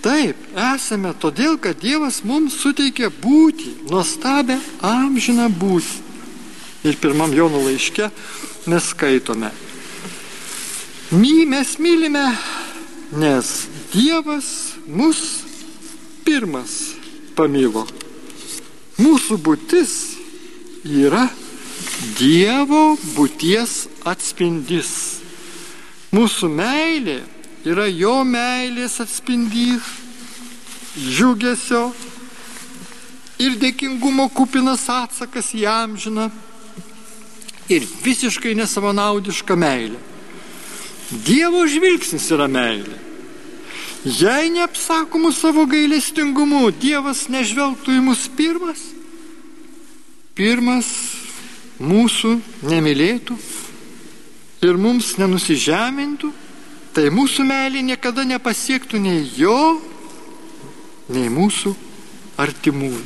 Taip, 0.04 0.37
esame 0.52 1.14
todėl, 1.16 1.54
kad 1.56 1.78
Dievas 1.80 2.18
mums 2.28 2.58
suteikė 2.61 3.08
būti, 3.23 3.70
nuostabę 3.88 4.58
amžiną 4.84 5.46
būti. 5.49 6.02
Ir 6.84 6.99
pirmam 7.00 7.32
Jono 7.32 7.62
laiške 7.64 8.11
mes 8.68 8.90
skaitome. 8.92 9.49
My 11.16 11.46
mes 11.49 11.73
mylime, 11.80 12.26
nes 13.16 13.54
Dievas 13.94 14.50
mus 14.84 15.23
pirmas 16.26 16.76
pamilo. 17.38 17.87
Mūsų 19.00 19.40
būtis 19.40 19.94
yra 20.84 21.30
Dievo 22.12 22.99
būties 23.14 23.87
atspindys. 24.04 24.90
Mūsų 26.12 26.50
meilė 26.52 27.23
yra 27.64 27.87
jo 27.88 28.18
meilės 28.28 28.99
atspindys, 29.00 29.87
džiugesio 30.99 31.87
ir 33.40 33.56
dėkingumo 33.62 34.28
kupinas 34.37 34.84
atsakas 34.92 35.49
į 35.56 35.64
amžiną 35.70 36.28
ir 37.73 37.88
visiškai 38.04 38.52
nesavanaudiška 38.61 39.56
meilė. 39.56 39.99
Dievo 41.25 41.64
žvilgsnis 41.70 42.28
yra 42.37 42.50
meilė. 42.52 43.00
Jei 44.04 44.52
neapsakomų 44.52 45.32
savo 45.32 45.64
gailestingumu 45.64 46.68
Dievas 46.76 47.25
nežvelgtų 47.32 47.96
į 47.96 48.04
mus 48.04 48.28
pirmas, 48.37 48.90
pirmas 50.37 50.92
mūsų 51.83 52.37
nemylėtų 52.71 53.37
ir 54.64 54.78
mums 54.81 55.14
nenusižemintų, 55.21 56.31
tai 56.95 57.11
mūsų 57.12 57.47
meilė 57.49 57.83
niekada 57.85 58.25
nepasiektų 58.28 59.00
nei 59.02 59.25
jo, 59.37 59.81
nei 61.12 61.28
mūsų 61.33 61.75
artimųjų. 62.40 63.02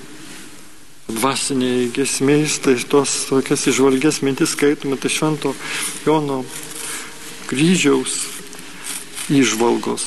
Dvasiniai 1.09 1.89
gesmės, 1.97 2.59
tai 2.61 2.77
tos 2.85 3.25
tokias 3.31 3.65
išvalgės 3.71 4.21
mintis 4.21 4.53
skaitome, 4.53 4.99
tai 5.01 5.09
švento 5.09 5.55
Jono 6.05 6.43
kryžiaus 7.49 8.27
išvalgos. 9.33 10.05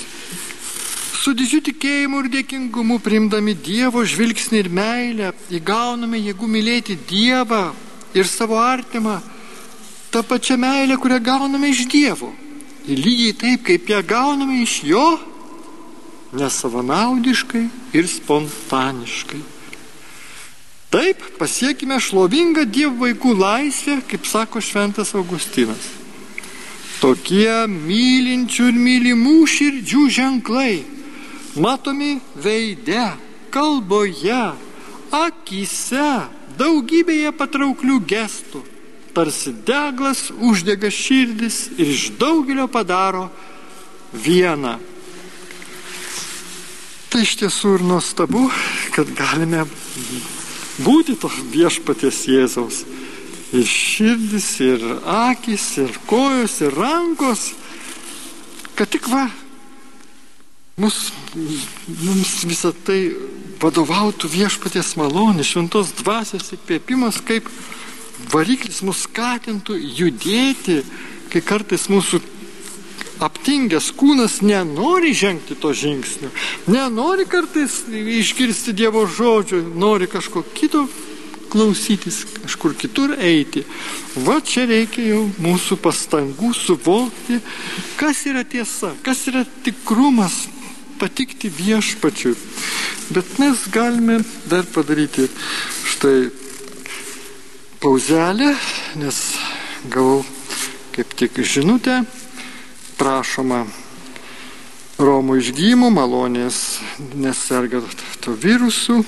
Su 1.21 1.33
didžiu 1.37 1.59
tikėjimu 1.65 2.21
ir 2.21 2.29
dėkingumu 2.33 2.99
primdami 3.01 3.53
Dievo 3.57 4.05
žvilgsnį 4.05 4.61
ir 4.61 4.69
meilę, 4.73 5.33
įgauname 5.53 6.21
jėgų 6.21 6.47
mylėti 6.49 6.97
Dievą 7.09 7.71
ir 8.13 8.27
savo 8.27 8.59
artimą 8.59 9.19
tą 10.11 10.23
pačią 10.23 10.57
meilę, 10.57 10.97
kurią 10.97 11.19
gauname 11.23 11.69
iš 11.69 11.85
Dievo. 11.87 12.31
Ir 12.87 12.97
lygiai 12.99 13.33
taip, 13.33 13.63
kaip 13.63 13.89
ją 13.89 14.01
gauname 14.03 14.61
iš 14.63 14.83
Jo, 14.83 15.19
nesavanaudiškai 16.33 17.65
ir 17.93 18.07
spontaniškai. 18.07 19.41
Taip 20.91 21.23
pasiekime 21.39 21.99
šlovingą 22.03 22.65
Dievo 22.67 23.05
vaikų 23.05 23.35
laisvę, 23.39 24.01
kaip 24.09 24.27
sako 24.27 24.59
Šventas 24.59 25.15
Augustinas. 25.15 25.87
Tokie 26.99 27.63
mylinčių 27.71 28.67
ir 28.69 28.75
mylimų 28.77 29.37
širdžių 29.47 30.03
ženklai 30.17 30.83
matomi 31.55 32.19
veide, 32.35 33.13
kalboje, 33.49 34.51
akise, 35.11 36.27
daugybėje 36.59 37.31
patrauklių 37.37 37.99
gestų. 38.07 38.63
Tarsi 39.11 39.51
deglas 39.67 40.29
uždega 40.31 40.91
širdis 40.91 41.65
ir 41.75 41.91
iš 41.91 42.11
daugelio 42.19 42.69
padaro 42.71 43.27
vieną. 44.13 44.77
Tai 47.11 47.23
iš 47.25 47.33
tiesų 47.41 47.75
ir 47.75 47.83
nuostabu, 47.83 48.45
kad 48.95 49.09
galime 49.17 49.65
būti 50.79 51.17
to 51.19 51.27
viešpaties 51.51 52.23
Jėzaus. 52.31 52.85
Ir 53.51 53.67
širdis, 53.67 54.47
ir 54.63 54.85
akis, 55.03 55.65
ir 55.83 55.97
kojos, 56.07 56.61
ir 56.63 56.71
rankos, 56.71 57.49
kad 58.79 58.87
tik 58.93 59.09
va, 59.11 59.25
mus, 60.81 61.11
mums 62.01 62.33
visą 62.49 62.73
tai 62.85 62.99
vadovautų 63.61 64.29
viešpaties 64.31 64.95
malonė, 64.99 65.45
šventos 65.45 65.93
dvasios 66.01 66.51
įkvėpimas, 66.57 67.21
kaip 67.25 67.47
variklis 68.33 68.81
mus 68.85 69.05
skatintų 69.05 69.77
judėti, 70.01 70.81
kai 71.31 71.41
kartais 71.45 71.87
mūsų 71.91 72.21
aptingęs 73.21 73.91
kūnas 73.97 74.39
nenori 74.41 75.13
žengti 75.13 75.55
to 75.61 75.73
žingsnio, 75.77 76.31
nenori 76.71 77.27
kartais 77.29 77.83
išgirsti 77.87 78.73
Dievo 78.73 79.05
žodžio, 79.05 79.61
nori 79.77 80.09
kažko 80.09 80.43
kito 80.57 80.87
klausytis, 81.51 82.23
kažkur 82.41 82.73
kitur 82.79 83.13
eiti. 83.19 83.65
Va 84.25 84.39
čia 84.39 84.63
reikia 84.69 85.03
jau 85.11 85.25
mūsų 85.43 85.77
pastangų 85.83 86.53
suvokti, 86.55 87.41
kas 87.99 88.23
yra 88.31 88.45
tiesa, 88.47 88.93
kas 89.05 89.25
yra 89.29 89.43
tikrumas, 89.65 90.45
patikti 91.01 91.49
viešpačiui. 91.49 92.37
Bet 93.11 93.37
mes 93.41 93.65
galime 93.73 94.21
dar 94.47 94.63
padaryti 94.69 95.27
štai 95.89 96.29
pauzelę, 97.81 98.53
nes 99.01 99.21
gavau 99.89 100.21
kaip 100.93 101.15
tik 101.17 101.41
žinutę 101.41 102.03
prašoma 103.01 103.65
Romų 105.01 105.39
išgymo 105.41 105.87
malonės, 105.89 106.77
neserga 107.17 107.79
to 108.21 108.35
virusų, 108.37 108.99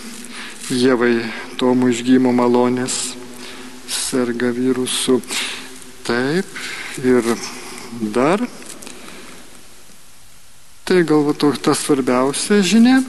Jėvai 0.73 1.19
Tomų 1.61 1.91
išgymo 1.93 2.31
malonės, 2.33 3.13
serga 3.85 4.49
virusų. 4.55 5.19
Taip, 6.07 6.49
ir 7.05 7.29
dar, 8.15 8.41
tai 10.87 11.03
galbūt 11.07 11.45
ta 11.63 11.75
svarbiausia 11.77 12.61
žinia, 12.65 13.01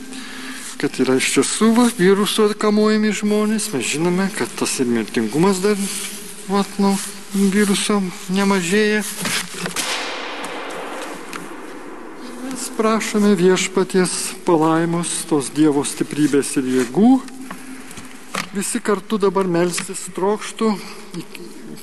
kad 0.81 0.99
yra 1.03 1.19
iš 1.21 1.33
tiesų 1.39 1.71
va, 1.77 1.89
virusų 1.99 2.51
atkamuojami 2.53 3.15
žmonės, 3.15 3.71
mes 3.75 3.89
žinome, 3.95 4.29
kad 4.37 4.51
tas 4.59 4.79
ir 4.83 4.91
mirtingumas 4.91 5.63
dar 5.65 5.79
va, 6.51 6.65
nuo 6.79 6.95
viruso 7.35 8.03
nemažėja. 8.31 9.03
prašome 12.77 13.35
viešpaties 13.39 14.35
palaimos, 14.47 15.11
tos 15.31 15.51
Dievo 15.55 15.85
stiprybės 15.87 16.57
ir 16.59 16.67
jėgų. 16.73 17.11
Visi 18.55 18.81
kartu 18.83 19.19
dabar 19.23 19.47
melstis 19.47 20.03
trokštų, 20.15 20.73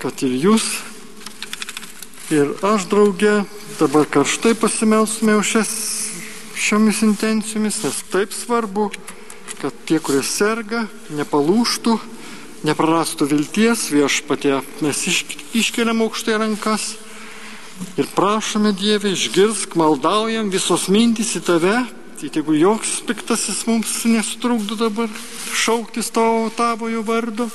kad 0.02 0.24
ir 0.28 0.36
jūs, 0.44 0.68
ir 2.34 2.54
aš 2.66 2.88
draugė 2.92 3.44
dabar 3.80 4.08
karštai 4.10 4.56
pasimelstume 4.60 5.36
už 5.40 5.54
šias, 5.56 5.72
šiomis 6.56 7.04
intencijomis, 7.06 7.82
nes 7.84 8.02
taip 8.14 8.34
svarbu, 8.36 8.90
kad 9.62 9.76
tie, 9.86 10.00
kurie 10.00 10.24
serga, 10.26 10.88
nepalūštų, 11.14 11.96
neprarastų 12.68 13.30
vilties 13.32 13.90
viešpatie. 13.94 14.60
Mes 14.82 15.06
iškeliam 15.54 16.04
aukštai 16.08 16.40
rankas 16.42 16.94
Ir 17.98 18.08
prašome 18.16 18.72
Dievę, 18.78 19.12
išgirsk, 19.16 19.76
maldaujam 19.80 20.52
visos 20.54 20.88
mintys 20.92 21.34
į 21.40 21.42
tave. 21.46 21.76
Tai 22.20 22.30
jeigu 22.30 22.54
joks 22.54 23.00
piktasis 23.08 23.64
mums 23.66 23.96
nesutrukdo 24.06 24.78
dabar 24.78 25.10
šauktis 25.58 26.12
tavo 26.14 26.52
tavojo 26.54 27.02
vardo. 27.08 27.48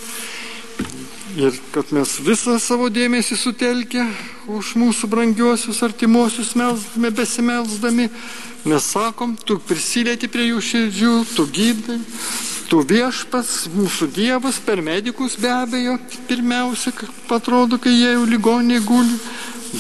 Ir 1.37 1.53
kad 1.73 1.91
mes 1.93 2.15
visą 2.25 2.55
savo 2.63 2.87
dėmesį 2.89 3.37
sutelkę 3.37 4.05
už 4.49 4.71
mūsų 4.81 5.09
brangiosius 5.13 5.83
artimuosius 5.85 6.55
melsdami, 6.57 7.11
besimelsdami, 7.13 8.07
mes 8.65 8.87
sakom, 8.95 9.35
tu 9.37 9.59
prisilieti 9.61 10.31
prie 10.33 10.47
jų 10.49 10.63
širdžių, 10.65 11.13
tu 11.37 11.45
gydai, 11.53 11.99
tu 12.71 12.81
viešpas, 12.81 13.67
mūsų 13.75 14.09
Dievas 14.17 14.63
per 14.65 14.81
medikus 14.81 15.37
be 15.37 15.53
abejo, 15.53 15.99
pirmiausia, 16.31 16.95
atrodo, 17.29 17.77
kai 17.77 17.93
jie 17.93 18.15
jau 18.15 18.25
ligoniai 18.25 18.81
guli. 18.87 19.21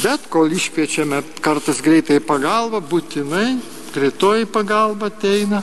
Bet 0.02 0.28
kol 0.28 0.52
iškviečiame 0.52 1.22
kartais 1.40 1.80
greitai 1.80 2.18
pagalbą, 2.20 2.82
būtinai 2.85 3.56
greitoji 3.96 4.44
pagalba 4.52 5.09
ateina 5.09 5.62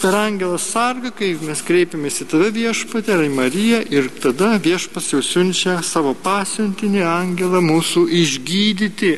per 0.00 0.14
angelą 0.16 0.56
sargą, 0.58 1.10
kai 1.12 1.34
mes 1.44 1.60
kreipiamės 1.66 2.22
į 2.24 2.26
tave 2.30 2.48
viešpatę, 2.56 3.12
ar 3.14 3.24
į 3.26 3.30
Mariją 3.36 3.80
ir 3.92 4.08
tada 4.22 4.54
viešpas 4.62 5.10
jau 5.12 5.20
siunčia 5.24 5.76
savo 5.84 6.14
pasiuntinį 6.24 7.02
angelą 7.04 7.60
mūsų 7.64 8.06
išgydyti, 8.22 9.12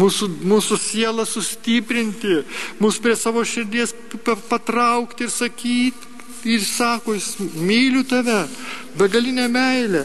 mūsų, 0.00 0.30
mūsų 0.50 0.78
sielą 0.82 1.26
sustiprinti, 1.30 2.40
mūsų 2.82 3.04
prie 3.06 3.16
savo 3.18 3.44
širdies 3.46 3.94
patraukti 4.50 5.28
ir 5.28 5.34
sakyti. 5.34 6.12
Ir 6.46 6.62
sako, 6.62 7.16
jis 7.16 7.32
myliu 7.58 8.04
tave, 8.06 8.44
begalinę 8.94 9.48
meilę. 9.50 10.04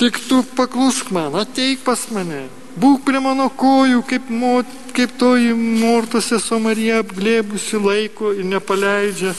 Tik 0.00 0.18
tu 0.26 0.40
paklusk 0.56 1.12
man, 1.14 1.36
ateik 1.38 1.84
pas 1.86 2.00
mane. 2.10 2.48
Būk 2.74 3.04
prie 3.06 3.20
mano 3.22 3.44
kojų, 3.54 4.00
kaip, 4.10 4.30
mot, 4.34 4.70
kaip 4.96 5.12
toji 5.18 5.52
mortos 5.54 6.26
sesuo 6.32 6.56
Marija 6.58 7.04
apglėbusi 7.04 7.78
laiko 7.78 8.32
ir 8.34 8.48
nepaleidžia, 8.50 9.30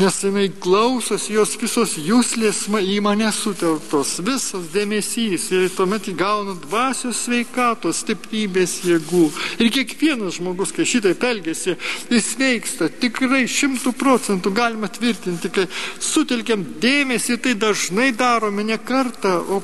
nes 0.00 0.16
jinai 0.24 0.48
klausosi, 0.50 1.36
jos 1.36 1.52
visos 1.60 1.94
jūslės 2.02 2.64
į 2.66 2.96
mane 3.04 3.28
sutelktos, 3.34 4.16
visas 4.26 4.66
dėmesys 4.74 5.44
ir 5.54 5.68
tuomet 5.76 6.08
įgauna 6.10 6.56
dvasios 6.64 7.20
sveikatos, 7.28 8.00
stiprybės 8.02 8.80
jėgų. 8.88 9.28
Ir 9.62 9.70
kiekvienas 9.76 10.40
žmogus, 10.40 10.74
kai 10.74 10.88
šitai 10.88 11.14
pelgėsi, 11.20 11.76
jis 12.10 12.32
veiksta 12.42 12.90
tikrai 12.90 13.44
šimtų 13.46 13.94
procentų 14.02 14.50
galima 14.56 14.90
tvirtinti, 14.90 15.52
kai 15.54 15.68
sutelkiam 16.02 16.66
dėmesį, 16.82 17.38
tai 17.38 17.54
dažnai 17.54 18.10
darome 18.18 18.66
ne 18.66 18.82
kartą, 18.82 19.38
o 19.46 19.62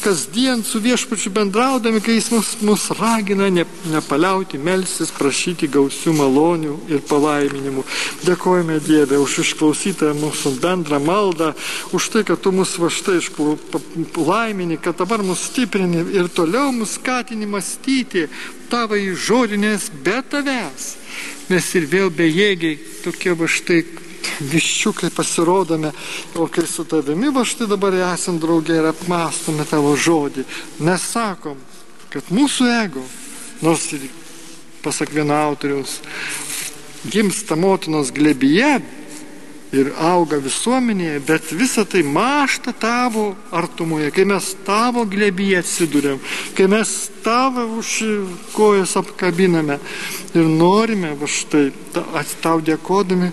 kasdien 0.00 0.62
su 0.64 0.80
viešpačiu 0.80 1.32
bendraudami, 1.32 2.00
kai 2.00 2.16
jis 2.16 2.30
mus, 2.32 2.50
mus 2.64 2.88
ragina 2.96 3.50
ne, 3.50 3.64
nepaliauti 3.92 4.58
melsis, 4.58 5.12
prašyti 5.16 5.68
gausių 5.70 6.14
malonių 6.16 6.76
ir 6.90 7.02
palaiminimų. 7.08 7.84
Dėkojame 8.24 8.80
Dieve 8.84 9.20
už 9.20 9.40
išklausytą 9.44 10.14
mūsų 10.18 10.54
bendrą 10.62 11.00
maldą, 11.04 11.52
už 11.96 12.08
tai, 12.14 12.24
kad 12.28 12.40
tu 12.40 12.52
mus 12.54 12.76
va 12.80 12.90
štai 12.92 13.20
laimini, 14.16 14.80
kad 14.80 14.98
dabar 15.00 15.24
mus 15.26 15.46
stiprini 15.50 16.06
ir 16.16 16.30
toliau 16.32 16.72
mus 16.72 16.96
skatini 16.96 17.48
mąstyti 17.48 18.28
tavo 18.70 18.96
į 18.96 19.14
žodinės 19.18 19.90
be 20.04 20.20
tavęs. 20.30 20.94
Mes 21.50 21.66
ir 21.74 21.88
vėl 21.90 22.12
bejėgiai 22.14 22.78
tokie 23.04 23.34
va 23.34 23.48
štai 23.50 23.82
viščiukai 24.40 25.10
pasirodome, 25.14 25.92
o 26.34 26.46
kai 26.52 26.66
su 26.66 26.84
tavimi 26.88 27.32
va 27.34 27.44
štai 27.46 27.68
dabar 27.70 27.96
esam 28.12 28.40
draugė 28.42 28.78
ir 28.80 28.90
apmastome 28.92 29.66
tavo 29.68 29.96
žodį, 29.96 30.46
nesakom, 30.84 31.58
kad 32.10 32.32
mūsų 32.34 32.70
ego, 32.80 33.04
nors 33.64 33.90
ir 33.96 34.08
pasak 34.84 35.12
vieno 35.14 35.36
autoriaus, 35.36 35.98
gimsta 37.10 37.56
motinos 37.56 38.12
glebyje 38.12 38.80
ir 39.76 39.92
auga 40.02 40.40
visuomenėje, 40.42 41.20
bet 41.26 41.52
visa 41.54 41.84
tai 41.86 42.02
mašta 42.02 42.72
tavo 42.74 43.30
artumoje, 43.54 44.10
kai 44.14 44.24
mes 44.26 44.50
tavo 44.66 45.04
glebyje 45.08 45.60
atsidūrėm, 45.62 46.18
kai 46.58 46.66
mes 46.70 46.94
tavo 47.24 47.66
už 47.78 47.92
kojas 48.56 48.96
apkabiname 48.98 49.78
ir 50.34 50.50
norime 50.50 51.14
va 51.20 51.30
štai 51.30 51.68
tau 52.42 52.58
dėkodami 52.64 53.30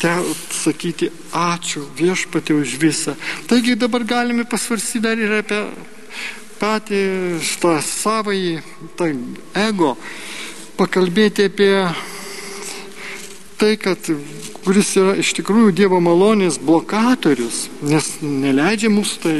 te 0.00 0.12
sakyti 0.54 1.10
ačiū 1.32 1.86
viešpatį 1.98 2.56
už 2.60 2.76
visą. 2.80 3.16
Taigi 3.48 3.76
dabar 3.78 4.04
galime 4.04 4.44
pasvarsyti 4.48 5.02
dar 5.04 5.18
ir 5.18 5.38
apie 5.40 5.60
patį 6.60 7.00
tą 7.60 7.76
savąjį 7.84 8.60
tai 8.96 9.12
ego, 9.66 9.94
pakalbėti 10.78 11.48
apie 11.50 11.72
tai, 13.60 13.76
kad 13.80 14.10
kuris 14.64 14.92
yra 15.00 15.14
iš 15.20 15.32
tikrųjų 15.38 15.72
Dievo 15.76 16.00
malonės 16.02 16.58
blokatorius, 16.60 17.66
nes 17.84 18.16
neleidžia 18.20 18.90
mūsų 18.92 19.22
tai 19.22 19.36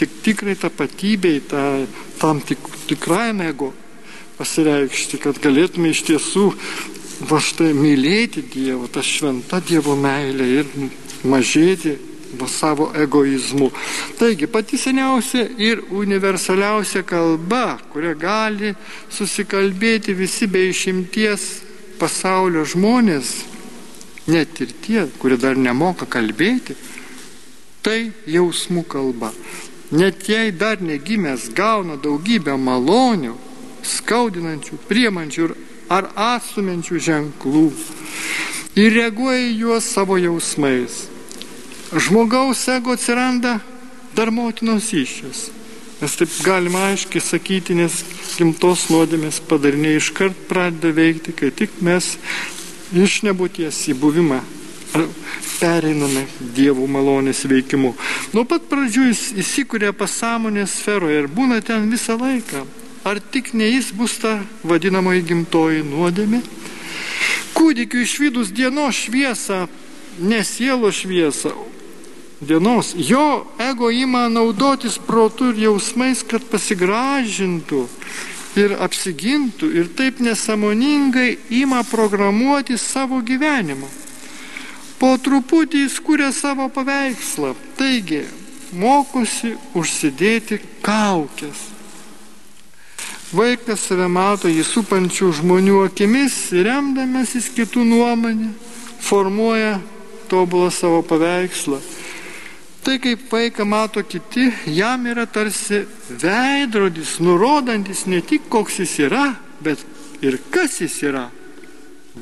tik 0.00 0.12
tikrai 0.24 0.56
tapatybei, 0.56 1.42
ta, 1.44 1.84
tam 2.20 2.40
tik, 2.40 2.62
tikrajam 2.88 3.42
ego 3.44 3.72
pasireikšti, 4.38 5.20
kad 5.20 5.40
galėtume 5.44 5.92
iš 5.92 6.04
tiesų 6.08 6.46
va 7.28 7.40
štai 7.40 7.72
mylėti 7.76 8.44
Dievą, 8.48 8.88
tą 8.88 9.02
šventą 9.04 9.60
Dievo 9.64 9.96
meilę 9.96 10.46
ir 10.60 10.70
mažėti 11.28 11.96
va 12.38 12.46
savo 12.48 12.90
egoizmu. 12.94 13.70
Taigi 14.18 14.46
pati 14.46 14.78
seniausia 14.78 15.44
ir 15.58 15.82
universaliausia 15.90 17.02
kalba, 17.02 17.78
kurią 17.92 18.14
gali 18.18 18.74
susikalbėti 19.10 20.14
visi 20.14 20.46
be 20.46 20.68
išimties 20.70 21.48
pasaulio 22.00 22.64
žmonės, 22.64 23.34
net 24.30 24.60
ir 24.62 24.72
tie, 24.80 25.04
kurie 25.18 25.36
dar 25.40 25.58
nemoka 25.58 26.06
kalbėti, 26.08 26.76
tai 27.82 28.12
jausmų 28.28 28.84
kalba. 28.88 29.32
Net 29.90 30.28
jei 30.30 30.52
dar 30.54 30.78
negimęs 30.80 31.48
gauna 31.56 31.96
daugybę 31.98 32.54
malonių, 32.54 33.34
skaudinančių, 33.82 34.78
priemančių 34.86 35.46
ir 35.48 35.54
ar 35.90 36.10
atstumiančių 36.14 37.00
ženklų 37.06 37.64
ir 38.78 38.94
reaguoja 38.94 39.40
į 39.48 39.56
juos 39.64 39.88
savo 39.90 40.18
jausmais. 40.20 41.06
Žmogaus 41.90 42.62
ego 42.70 42.94
atsiranda 42.94 43.58
dar 44.14 44.30
motinos 44.30 44.92
išės. 44.94 45.48
Mes 46.00 46.14
taip 46.16 46.32
galima 46.46 46.86
aiškiai 46.92 47.20
sakyti, 47.20 47.74
nes 47.76 47.98
gimtos 48.38 48.86
nuodėmės 48.88 49.42
padariniai 49.50 49.98
iškart 50.00 50.46
pradeda 50.48 50.94
veikti, 50.96 51.34
kai 51.36 51.50
tik 51.52 51.82
mes 51.84 52.14
iš 52.96 53.20
nebūties 53.26 53.82
į 53.92 53.98
buvimą 54.00 54.40
pereiname 55.60 56.24
dievų 56.56 56.86
malonės 56.90 57.44
veikimu. 57.50 57.92
Nuo 58.32 58.46
pat 58.48 58.64
pradžių 58.70 59.10
jis 59.10 59.24
įsikūrė 59.42 59.92
pasąmonės 59.98 60.80
sferoje 60.80 61.20
ir 61.24 61.28
būna 61.30 61.60
ten 61.64 61.90
visą 61.92 62.16
laiką. 62.18 62.64
Ar 63.04 63.20
tik 63.20 63.54
ne 63.54 63.64
jis 63.64 63.92
bus 63.96 64.18
ta 64.20 64.34
vadinamoji 64.60 65.22
gimtoji 65.24 65.84
nuodėmė? 65.88 66.42
Kūdikiu 67.56 68.02
išvydus 68.04 68.50
dienos 68.52 68.98
šviesą, 69.06 69.62
ne 70.20 70.40
sielo 70.44 70.90
šviesą, 70.92 71.54
dienos, 72.44 72.92
jo 72.96 73.46
ego 73.56 73.88
ima 73.90 74.26
naudotis 74.28 74.98
protu 75.06 75.48
ir 75.54 75.62
jausmais, 75.64 76.20
kad 76.28 76.44
pasigražintų 76.52 77.86
ir 78.60 78.76
apsigintų 78.84 79.72
ir 79.80 79.90
taip 79.96 80.20
nesamoningai 80.20 81.38
ima 81.56 81.80
programuoti 81.88 82.76
savo 82.76 83.24
gyvenimą. 83.24 83.88
Po 85.00 85.16
truputį 85.16 85.86
jis 85.86 85.96
kūrė 86.04 86.28
savo 86.36 86.68
paveikslą, 86.68 87.54
taigi 87.80 88.26
mokosi 88.76 89.56
užsidėti 89.72 90.60
kaukės 90.84 91.79
Vaikas 93.30 93.84
save 93.86 94.08
mato 94.10 94.50
jį 94.50 94.64
supančių 94.66 95.28
žmonių 95.38 95.84
akimis 95.86 96.34
remdamasis 96.66 97.46
kitų 97.54 97.84
nuomonę 97.86 98.48
formuoja 99.06 99.76
tobulą 100.26 100.70
savo 100.74 101.04
paveikslą. 101.06 101.78
Tai 102.82 102.96
kaip 102.98 103.28
vaiką 103.30 103.66
mato 103.68 104.02
kiti, 104.02 104.48
jam 104.66 105.04
yra 105.06 105.28
tarsi 105.30 105.84
veidrodis, 106.10 107.20
nurodantis 107.22 108.06
ne 108.10 108.18
tik 108.18 108.48
koks 108.50 108.80
jis 108.82 108.96
yra, 109.06 109.26
bet 109.62 109.84
ir 110.26 110.40
kas 110.50 110.80
jis 110.80 110.96
yra. 111.06 111.28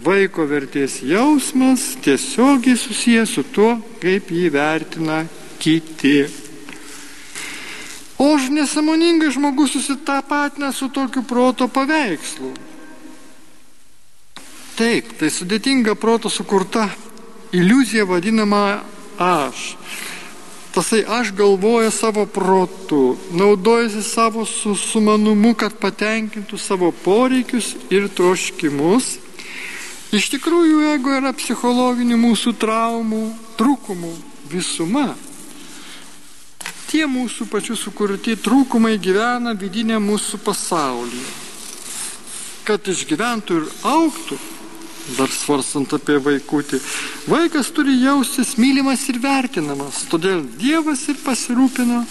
Vaiko 0.05 0.44
vertės 0.44 0.99
jausmas 1.09 1.94
tiesiogiai 2.05 2.77
susijęs 2.77 3.33
su 3.33 3.47
tuo, 3.49 3.79
kaip 4.03 4.29
jį 4.29 4.53
vertina 4.53 5.23
kiti. 5.62 6.48
O 8.18 8.35
aš 8.35 8.48
nesamoningai 8.50 9.31
žmogus 9.31 9.72
susitapatina 9.72 10.72
su 10.72 10.88
tokiu 10.88 11.22
proto 11.22 11.68
paveikslu. 11.68 12.50
Taip, 14.78 15.12
tai 15.18 15.31
sudėtinga 15.31 15.94
proto 15.94 16.31
sukurta 16.31 16.88
iliuzija 17.54 18.04
vadinama 18.07 18.81
aš. 19.18 19.76
Tasai 20.74 21.04
aš 21.09 21.31
galvoja 21.35 21.90
savo 21.90 22.26
protu, 22.26 23.16
naudojasi 23.31 24.02
savo 24.02 24.44
sumanumu, 24.46 25.54
kad 25.54 25.78
patenkintų 25.78 26.59
savo 26.59 26.90
poreikius 27.04 27.72
ir 27.90 28.11
troškimus. 28.11 29.16
Iš 30.14 30.28
tikrųjų, 30.35 30.83
ego 30.94 31.14
yra 31.18 31.33
psichologinių 31.38 32.18
mūsų 32.18 32.54
traumų, 32.62 33.24
trūkumų 33.59 34.12
visuma 34.50 35.09
tie 36.88 37.05
mūsų 37.09 37.48
pačių 37.53 37.77
sukurti 37.77 38.37
trūkumai 38.40 38.96
gyvena 39.03 39.53
vidinė 39.59 40.01
mūsų 40.03 40.40
pasaulyje. 40.44 41.27
Kad 42.68 42.88
išgyventų 42.88 43.59
ir 43.61 43.68
auktų, 43.88 44.38
dar 45.16 45.31
svarstant 45.33 45.92
apie 45.96 46.18
vaikutį, 46.20 46.81
vaikas 47.29 47.70
turi 47.77 47.96
jaustis 48.03 48.57
mylimas 48.61 49.07
ir 49.09 49.20
vertinamas. 49.24 50.03
Todėl 50.12 50.42
Dievas 50.61 51.07
ir 51.09 51.20
pasirūpino, 51.24 52.03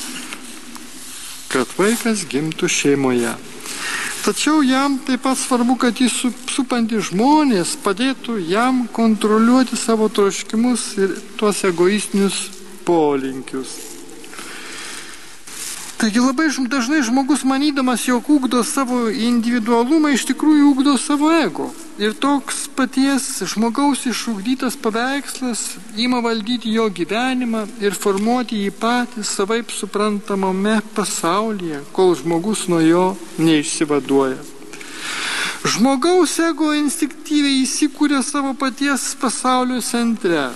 kad 1.53 1.77
vaikas 1.77 2.25
gimtų 2.29 2.69
šeimoje. 2.69 3.35
Tačiau 4.25 4.63
jam 4.65 4.97
taip 5.07 5.21
pat 5.23 5.39
svarbu, 5.39 5.77
kad 5.79 6.01
jis 6.01 6.15
supantys 6.51 7.11
žmonės 7.11 7.77
padėtų 7.83 8.39
jam 8.49 8.85
kontroliuoti 8.91 9.77
savo 9.79 10.09
troškimus 10.11 10.89
ir 10.99 11.13
tuos 11.39 11.61
egoistinius 11.69 12.41
polinkius. 12.87 13.96
Taigi 15.97 16.19
labai 16.21 16.51
dažnai 16.69 17.01
žmogus 17.01 17.43
manydamas, 17.43 18.03
jog 18.07 18.29
ugdo 18.29 18.59
savo 18.63 19.07
individualumą, 19.09 20.11
iš 20.13 20.27
tikrųjų 20.29 20.67
ugdo 20.69 20.93
savo 21.01 21.31
ego. 21.33 21.71
Ir 21.97 22.13
toks 22.13 22.67
paties 22.77 23.25
žmogaus 23.41 24.03
išugdytas 24.05 24.77
paveikslas 24.77 25.63
ima 25.97 26.19
valdyti 26.21 26.75
jo 26.75 26.85
gyvenimą 26.93 27.63
ir 27.81 27.97
formuoti 27.97 28.61
jį 28.67 28.75
patį 28.77 29.25
savaip 29.25 29.73
suprantamame 29.73 30.77
pasaulyje, 30.93 31.81
kol 31.97 32.13
žmogus 32.21 32.67
nuo 32.69 32.83
jo 32.85 33.07
neišsivaduoja. 33.41 34.37
Žmogaus 35.65 36.37
ego 36.45 36.75
instinktyviai 36.77 37.63
įsikūrė 37.65 38.21
savo 38.21 38.53
paties 38.53 39.15
pasaulio 39.17 39.81
centre. 39.81 40.51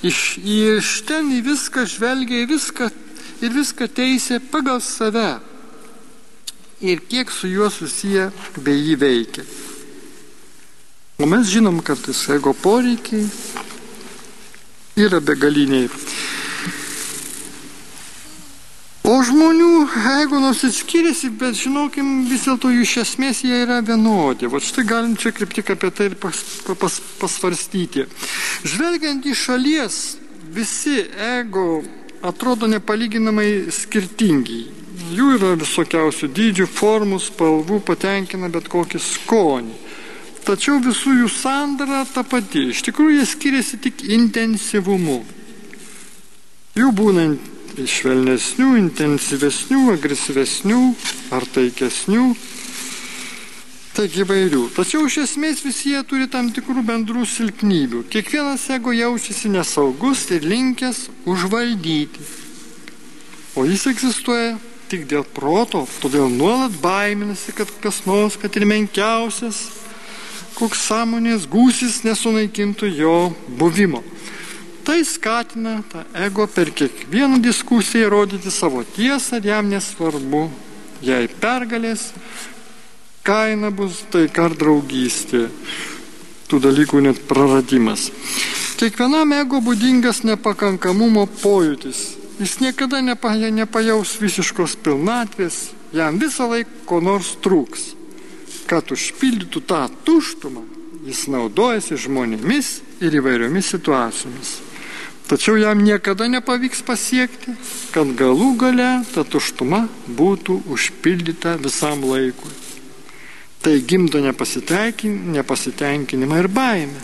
Iš, 0.00 0.26
iš 0.40 1.00
ten 1.04 1.28
į 1.28 1.44
viską 1.44 1.84
žvelgia, 1.92 2.46
į 2.48 2.52
viską 2.56 2.88
ir 3.44 3.52
viską 3.52 3.88
teisė 3.92 4.40
pagal 4.52 4.80
save 4.80 5.38
ir 6.84 7.00
kiek 7.08 7.30
su 7.32 7.48
juo 7.48 7.70
susiję 7.70 8.30
bei 8.64 8.80
jį 8.80 8.96
veikia. 9.00 9.44
O 11.22 11.26
mes 11.30 11.46
žinom, 11.46 11.78
kad 11.84 12.00
tas 12.02 12.24
ego 12.34 12.52
poreikiai 12.58 13.28
yra 14.98 15.20
begaliniai. 15.22 15.88
O 19.04 19.18
žmonių 19.20 19.84
ego 20.24 20.40
nors 20.40 20.62
ir 20.64 20.72
skiriasi, 20.72 21.28
bet 21.38 21.58
žinokim, 21.60 22.24
vis 22.28 22.46
dėlto 22.48 22.70
jų 22.72 22.86
iš 22.86 22.94
esmės 23.02 23.42
jie 23.44 23.58
yra 23.66 23.82
vienodi. 23.84 24.48
Va 24.48 24.60
štai 24.64 24.86
galim 24.88 25.12
čia 25.20 25.30
kaip 25.36 25.52
tik 25.54 25.74
apie 25.76 25.90
tai 25.92 26.08
ir 26.10 26.16
pas, 26.20 26.40
pas, 26.80 26.96
pasvarstyti. 27.20 28.06
Žvelgiant 28.64 29.28
į 29.28 29.36
šalies, 29.36 29.98
visi 30.56 31.02
ego 31.20 31.84
atrodo 32.24 32.68
nepalyginamai 32.70 33.70
skirtingi. 33.74 34.62
Jų 35.14 35.34
yra 35.36 35.54
visokiausių 35.60 36.30
dydžių, 36.34 36.66
formų, 36.70 37.18
spalvų, 37.22 37.80
patenkina 37.86 38.48
bet 38.52 38.70
kokį 38.72 39.00
skonį. 39.02 39.74
Tačiau 40.44 40.76
visų 40.84 41.14
jų 41.22 41.30
sandara 41.32 42.02
ta 42.04 42.24
pati. 42.28 42.66
Iš 42.72 42.82
tikrųjų 42.88 43.16
jie 43.16 43.26
skiriasi 43.28 43.80
tik 43.86 44.04
intensyvumu. 44.12 45.22
Jų 46.76 46.90
būna 46.96 47.28
švelnesnių, 47.74 48.74
intensyvesnių, 48.82 49.80
agresyvesnių 49.94 50.82
ar 51.34 51.46
taikesnių. 51.54 52.26
Taigi 53.94 54.24
įvairių. 54.24 54.64
Tačiau 54.74 55.04
iš 55.06 55.20
esmės 55.22 55.60
visi 55.62 55.92
jie 55.92 56.00
turi 56.10 56.24
tam 56.26 56.48
tikrų 56.50 56.82
bendrų 56.82 57.22
silpnybių. 57.30 58.00
Kiekvienas 58.10 58.64
ego 58.74 58.90
jaučiasi 58.90 59.52
nesaugus 59.54 60.24
ir 60.34 60.42
linkęs 60.50 61.04
užvaldyti. 61.30 62.24
O 63.54 63.62
jis 63.62 63.84
egzistuoja 63.86 64.56
tik 64.90 65.04
dėl 65.06 65.22
proto, 65.36 65.84
todėl 66.02 66.26
nuolat 66.26 66.74
baiminasi, 66.82 67.54
kad 67.54 67.70
kas 67.84 68.00
nors, 68.02 68.34
kad 68.34 68.58
ir 68.58 68.66
menkiausias, 68.66 69.62
koks 70.58 70.82
sąmonės 70.88 71.46
gūsis 71.50 72.02
nesunaikintų 72.02 72.90
jo 72.98 73.16
buvimo. 73.60 74.02
Tai 74.82 74.98
skatina 75.06 75.78
tą 75.92 76.02
ego 76.26 76.48
per 76.50 76.74
kiekvieną 76.74 77.38
diskusiją 77.46 78.10
rodyti 78.10 78.50
savo 78.50 78.82
tiesą 78.98 79.38
ir 79.38 79.52
jam 79.52 79.70
nesvarbu, 79.70 80.48
jei 80.98 81.30
pergalės, 81.40 82.10
kaina 83.24 83.70
bus 83.72 84.02
taika 84.12 84.50
ar 84.50 84.54
draugystė, 84.58 85.46
tų 86.48 86.60
dalykų 86.66 87.00
net 87.06 87.22
praradimas. 87.28 88.10
Kiekvienam 88.76 89.32
ego 89.32 89.62
būdingas 89.64 90.24
nepakankamumo 90.28 91.24
pojūtis. 91.40 92.02
Jis 92.42 92.58
niekada 92.60 93.00
nepa, 93.00 93.32
nepajaus 93.32 94.16
visiškos 94.20 94.74
pilnatvės, 94.84 95.70
jam 95.94 96.18
visą 96.18 96.50
laiką 96.50 96.82
ko 96.88 96.98
nors 97.00 97.36
trūks. 97.40 97.92
Kad 98.68 98.90
užpildytų 98.92 99.62
tą 99.70 99.86
tuštumą, 100.04 100.64
jis 101.06 101.24
naudojasi 101.30 101.96
žmonėmis 102.04 102.80
ir 103.04 103.14
įvairiomis 103.20 103.70
situacijomis. 103.76 104.52
Tačiau 105.30 105.56
jam 105.56 105.80
niekada 105.80 106.26
nepavyks 106.28 106.82
pasiekti, 106.84 107.54
kad 107.94 108.10
galų 108.18 108.50
gale 108.60 108.90
ta 109.14 109.24
tuštuma 109.24 109.86
būtų 110.18 110.58
užpildyta 110.74 111.56
visam 111.62 112.04
laikui. 112.04 112.63
Tai 113.64 113.76
gimdo 113.80 114.20
nepasitenkinimą 114.20 116.36
ir 116.42 116.48
baimę. 116.52 117.00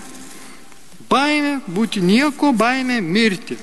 Baimė 1.11 1.61
būti 1.67 2.01
nieko, 2.05 2.53
baimė 2.53 3.01
mirti. 3.03 3.57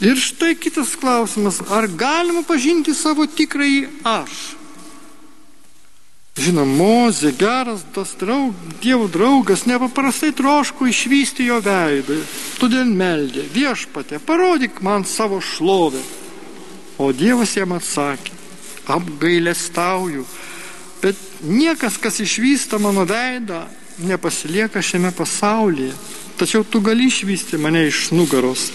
Ir 0.00 0.16
štai 0.20 0.54
kitas 0.56 0.96
klausimas, 0.96 1.60
ar 1.72 1.88
galima 1.88 2.42
pažinti 2.46 2.94
savo 2.96 3.26
tikrąjį 3.28 3.88
aš? 4.06 4.56
Žinoma, 6.40 6.76
Mozė, 6.78 7.34
geras 7.36 7.82
tas 7.92 8.14
draug, 8.16 8.54
Dievo 8.80 9.10
draugas, 9.12 9.66
nepaprastai 9.68 10.30
troško 10.36 10.88
išvysti 10.88 11.50
jo 11.50 11.58
veidą. 11.64 12.16
Todėl 12.60 12.88
meldė, 12.96 13.44
viešpatė, 13.52 14.20
parodyk 14.24 14.80
man 14.84 15.04
savo 15.04 15.40
šlovę. 15.44 16.00
O 17.00 17.10
Dievas 17.12 17.56
jam 17.58 17.74
atsakė, 17.76 18.32
apgailestauju, 18.88 20.24
niekas, 21.42 21.98
kas 22.00 22.20
išvysta 22.20 22.78
mano 22.78 23.04
veidą, 23.08 23.64
nepasilieka 23.98 24.82
šiame 24.82 25.12
pasaulyje. 25.16 25.92
Tačiau 26.40 26.64
tu 26.64 26.80
gali 26.80 27.06
išvysti 27.10 27.60
mane 27.60 27.86
iš 27.88 28.10
nugaros. 28.16 28.70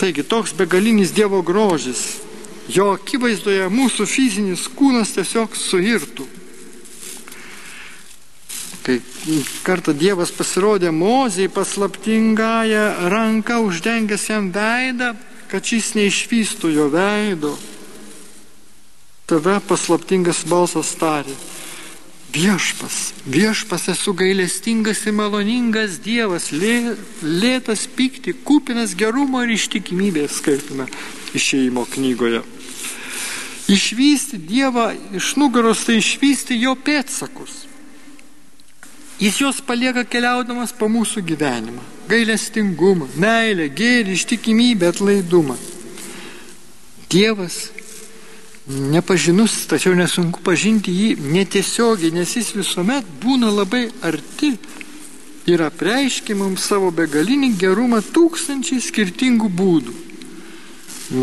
Taigi 0.00 0.24
toks 0.24 0.54
begalinis 0.56 1.12
Dievo 1.12 1.42
grožis. 1.42 2.20
Jo 2.70 2.92
akivaizdoje 2.94 3.66
mūsų 3.68 4.06
fizinis 4.08 4.68
kūnas 4.76 5.16
tiesiog 5.16 5.56
suirtų 5.58 6.28
kai 8.90 8.98
kartą 9.64 9.92
Dievas 9.94 10.32
pasirodė 10.32 10.90
Mozijai 10.92 11.50
paslaptingąją 11.52 13.10
ranką 13.12 13.60
uždengęs 13.68 14.28
jam 14.28 14.50
veidą, 14.52 15.14
kad 15.50 15.66
šis 15.66 15.94
neišvystų 15.98 16.72
jo 16.74 16.88
veido. 16.92 17.54
Tada 19.30 19.60
paslaptingas 19.62 20.42
balsas 20.48 20.94
tarė, 20.98 21.36
viešpas, 22.32 23.12
viešpas 23.26 23.88
esu 23.92 24.12
gailestingas 24.14 25.02
ir 25.06 25.14
maloningas 25.16 25.98
Dievas, 26.04 26.50
lė, 26.52 26.94
lėtas 27.22 27.86
pykti, 27.96 28.34
kupinas 28.46 28.94
gerumo 28.98 29.42
ir 29.44 29.54
ištikimybės, 29.56 30.38
skaitome 30.38 30.86
išėjimo 31.34 31.86
knygoje. 31.94 32.42
Išvysti 33.70 34.38
Dievą 34.50 34.90
iš 35.14 35.34
nugaros 35.38 35.84
tai 35.86 36.00
išvysti 36.00 36.58
jo 36.58 36.74
pėtsakus. 36.74 37.66
Jis 39.20 39.36
juos 39.42 39.58
palieka 39.60 40.06
keliaudamas 40.08 40.72
po 40.72 40.88
mūsų 40.88 41.20
gyvenimą. 41.28 41.82
Gailestingumą, 42.08 43.10
meilę, 43.20 43.68
gėrį, 43.68 44.16
ištikimybę, 44.16 44.88
atlaidumą. 44.94 45.58
Dievas 47.12 47.68
nepažinus, 48.70 49.66
tačiau 49.70 49.94
nesunku 49.98 50.42
pažinti 50.46 50.92
jį 50.94 51.10
netiesiogiai, 51.34 52.12
nes 52.14 52.36
jis 52.36 52.52
visuomet 52.54 53.06
būna 53.22 53.50
labai 53.54 53.88
arti 54.06 54.54
ir 55.50 55.64
apreiškia 55.64 56.36
mums 56.38 56.68
savo 56.70 56.90
begalinį 56.94 57.54
gerumą 57.58 58.00
tūkstančiai 58.14 58.82
skirtingų 58.84 59.50
būdų. 59.60 59.94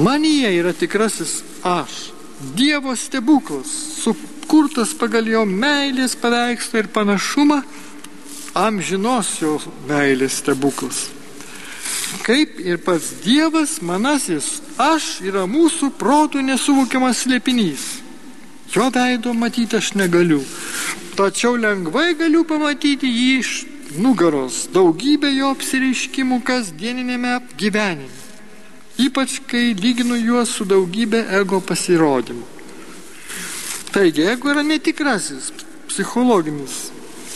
Manija 0.03 0.51
yra 0.51 0.73
tikrasis 0.75 1.41
aš, 1.63 2.11
Dievo 2.37 2.91
stebuklas, 2.93 3.71
sukurtas 4.03 4.91
pagal 4.93 5.25
jo 5.25 5.39
meilės 5.49 6.13
paveikslą 6.21 6.83
ir 6.83 6.89
panašumą 6.93 7.63
amžinos 8.53 9.31
jo 9.41 9.55
meilės 9.89 10.37
stebuklas. 10.43 11.07
Kaip 12.23 12.59
ir 12.59 12.79
pats 12.83 13.13
Dievas, 13.23 13.77
manasis 13.81 14.57
aš 14.81 15.17
yra 15.27 15.45
mūsų 15.49 15.91
protų 15.99 16.43
nesuvokiamas 16.45 17.23
slėpinys. 17.25 17.85
Jo 18.73 18.89
veido 18.91 19.31
matyti 19.33 19.77
aš 19.79 19.93
negaliu, 19.95 20.41
tačiau 21.15 21.55
lengvai 21.55 22.11
galiu 22.19 22.43
pamatyti 22.47 23.07
jį 23.07 23.29
iš 23.39 23.51
nugaros, 23.95 24.65
daugybę 24.75 25.31
jo 25.31 25.53
apsireiškimų 25.55 26.41
kasdieninėme 26.43 27.37
gyvenime. 27.57 28.11
Ypač 28.97 29.37
kai 29.47 29.71
lyginu 29.77 30.17
juos 30.17 30.51
su 30.57 30.65
daugybė 30.65 31.23
ego 31.39 31.61
pasirodymų. 31.61 32.45
Taigi, 33.93 34.25
ego 34.33 34.51
yra 34.51 34.63
netikrasis, 34.65 35.51
psichologinis 35.87 36.87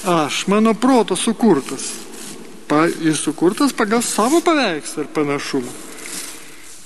aš, 0.06 0.48
mano 0.48 0.74
proto 0.74 1.16
sukurtas. 1.16 1.94
Pa, 2.72 2.86
jis 2.88 3.20
sukurtas 3.20 3.74
pagal 3.76 4.00
savo 4.00 4.40
paveikslą 4.40 5.04
ir 5.04 5.08
panašumą. 5.12 5.72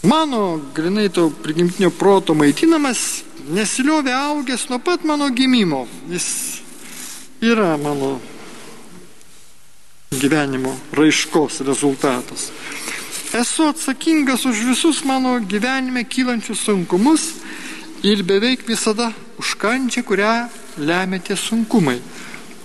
Mano, 0.09 0.61
grinai 0.73 1.11
to 1.13 1.27
prigimtinio 1.29 1.91
proto 1.93 2.33
maitinamas, 2.33 3.21
nesiliovė 3.53 4.13
augęs 4.17 4.65
nuo 4.71 4.79
pat 4.81 5.05
mano 5.05 5.29
gimimo. 5.29 5.83
Jis 6.09 6.25
yra 7.45 7.75
mano 7.77 8.15
gyvenimo 10.09 10.73
raiškos 10.97 11.61
rezultatas. 11.69 12.49
Esu 13.33 13.69
atsakingas 13.69 14.45
už 14.49 14.65
visus 14.65 15.03
mano 15.05 15.37
gyvenime 15.39 16.01
kylančius 16.09 16.65
sunkumus 16.65 17.29
ir 18.01 18.25
beveik 18.25 18.65
visada 18.65 19.11
už 19.37 19.53
kančią, 19.61 20.01
kurią 20.01 20.33
lemia 20.77 21.21
tie 21.21 21.37
sunkumai. 21.37 22.01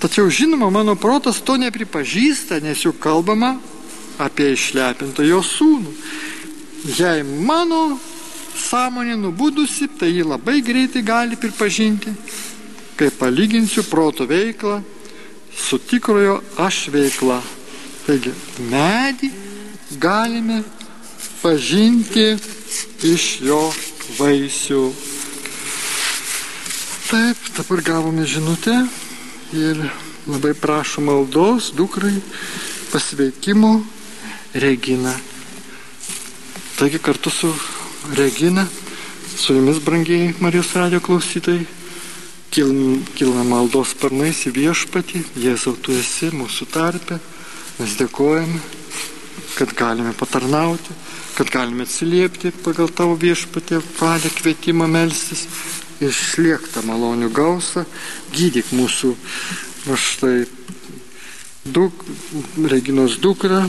Tačiau 0.01 0.31
žinoma, 0.33 0.71
mano 0.73 0.95
protas 0.97 1.43
to 1.45 1.59
nepripažįsta, 1.61 2.57
nes 2.65 2.87
juk 2.87 2.97
kalbama 3.05 3.59
apie 4.17 4.55
išlepintą 4.55 5.27
jo 5.29 5.43
sūnų. 5.45 5.93
Jei 6.97 7.21
mano 7.21 7.99
sąmonė 8.57 9.19
nubudusi, 9.21 9.91
tai 10.01 10.09
jį 10.15 10.25
labai 10.31 10.63
greitai 10.65 11.03
gali 11.05 11.37
pripažinti, 11.37 12.15
kai 12.97 13.11
palyginsiu 13.13 13.85
proto 13.91 14.25
veiklą 14.25 14.81
su 15.53 15.77
tikrojo 15.79 16.39
aš 16.57 16.87
veikla. 16.97 17.43
Taigi, 18.07 18.33
medį 18.73 19.29
galime 20.01 20.63
pažinti 21.43 22.25
iš 23.05 23.29
jo 23.45 23.61
vaisių. 24.17 24.83
Taip, 27.11 27.47
dabar 27.59 27.85
gavome 27.85 28.25
žinutę 28.25 28.81
ir 29.53 29.83
labai 30.27 30.55
prašo 30.55 31.01
maldos 31.01 31.73
dukrai 31.75 32.21
pasveikimo 32.93 33.85
Regina. 34.55 35.15
Taigi 36.79 36.99
kartu 36.99 37.31
su 37.31 37.53
Regina, 38.15 38.67
su 39.37 39.55
jumis, 39.55 39.79
brangiai 39.85 40.35
Marijos 40.41 40.73
radio 40.75 41.01
klausytojai, 41.01 41.67
kilna 42.51 43.45
maldos 43.47 43.95
sparnais 43.95 44.47
į 44.49 44.55
viešpatį, 44.57 45.23
Jėzau, 45.39 45.77
tu 45.79 45.95
esi 45.95 46.31
mūsų 46.35 46.67
tarpe, 46.73 47.21
mes 47.79 47.95
dėkojame, 48.01 48.59
kad 49.55 49.75
galime 49.79 50.15
patarnauti, 50.19 50.97
kad 51.41 51.51
galime 51.51 51.87
atsiliepti 51.89 52.51
pagal 52.61 52.91
tavo 52.93 53.15
viešpatį 53.17 53.79
valią 53.97 54.29
kvietimą 54.37 54.85
melstis 54.93 55.47
išliek 56.05 56.67
tą 56.69 56.83
malonių 56.85 57.31
gausą, 57.33 57.87
gydyk 58.35 58.69
mūsų, 58.77 59.15
va 59.87 59.97
štai, 59.97 60.43
duk, 61.65 62.05
Reginos 62.75 63.17
dukra, 63.25 63.63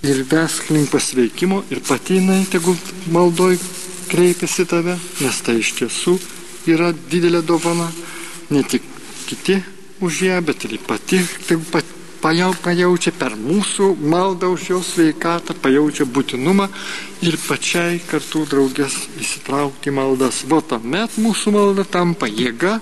ir 0.00 0.24
vesk 0.32 0.72
link 0.72 0.88
pasveikimo 0.88 1.60
ir 1.68 1.84
pati 1.84 2.16
jinai 2.16 2.46
tegul 2.48 2.80
maldoj 3.12 3.60
kreipiasi 4.08 4.70
tave, 4.72 4.96
nes 5.20 5.44
tai 5.44 5.60
iš 5.60 5.76
tiesų 5.82 6.16
yra 6.72 6.94
didelė 6.96 7.44
dovana, 7.44 7.92
ne 8.48 8.64
tik 8.64 8.88
kiti 9.28 9.60
už 10.00 10.24
ją, 10.30 10.40
bet 10.48 10.64
ir 10.64 10.80
pati, 10.80 11.20
tegu 11.44 11.68
pati 11.68 11.99
pajau, 12.20 12.52
pajaučia 12.62 13.12
per 13.16 13.34
mūsų 13.38 13.94
maldą 14.12 14.50
už 14.54 14.66
jos 14.70 14.92
sveikatą, 14.94 15.56
pajaučia 15.62 16.06
būtinumą 16.06 16.68
ir 17.26 17.36
pačiai 17.40 18.00
kartu 18.06 18.44
draugės 18.48 18.96
įsitraukti 19.20 19.92
maldas. 19.94 20.42
Va 20.50 20.60
tuomet 20.64 21.18
mūsų 21.20 21.54
malda 21.56 21.84
tampa 21.84 22.28
jėga, 22.30 22.78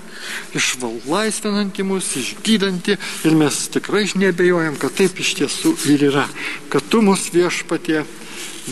išvalaisvinanti 0.59 1.87
mus, 1.87 2.11
išgydanti 2.21 2.99
ir 2.99 3.39
mes 3.39 3.61
tikrai 3.75 4.07
nebejojam, 4.19 4.79
kad 4.81 4.97
taip 4.99 5.19
iš 5.23 5.35
tiesų 5.43 5.77
ir 5.93 6.09
yra, 6.11 6.27
kad 6.73 6.87
tu 6.91 7.03
mus 7.05 7.29
viešpatie 7.35 8.05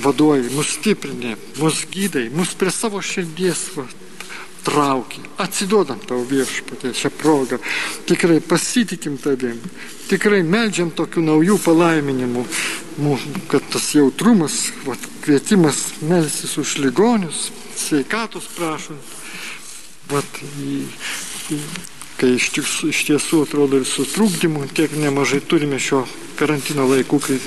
vaduoji, 0.02 0.50
mus 0.56 0.74
stiprinė, 0.76 1.36
mus 1.60 1.84
gydai, 1.92 2.28
mus 2.34 2.54
prie 2.58 2.72
savo 2.74 3.00
širdies 3.00 3.70
va, 3.76 3.86
trauki, 4.66 5.22
atsiduodam 5.42 6.00
tau 6.08 6.24
viešpatė 6.26 6.90
šią 6.96 7.10
progą, 7.20 7.58
tikrai 8.08 8.40
pasitikim 8.42 9.18
tavim, 9.22 9.60
tikrai 10.10 10.42
medžiam 10.46 10.90
tokių 10.94 11.22
naujų 11.28 11.58
palaiminimų, 11.62 12.44
kad 13.52 13.66
tas 13.72 13.92
jautrumas, 13.94 14.58
va, 14.86 14.96
kvietimas 15.24 15.84
melsis 16.02 16.56
už 16.58 16.78
ligonius, 16.82 17.50
sveikatos 17.78 18.48
prašant, 18.56 19.14
va, 20.10 20.24
į, 20.62 20.80
į, 21.54 21.60
kai 22.18 22.34
iš, 22.34 22.50
tiesų, 22.56 22.90
iš 22.90 23.04
tiesų 23.12 23.44
atrodo 23.46 23.82
ir 23.82 23.86
su 23.88 24.06
trūkdymu 24.16 24.66
tiek 24.74 24.98
nemažai 24.98 25.42
turime 25.46 25.78
šio 25.82 26.02
karantino 26.40 26.88
laikų, 26.90 27.22
kai 27.22 27.38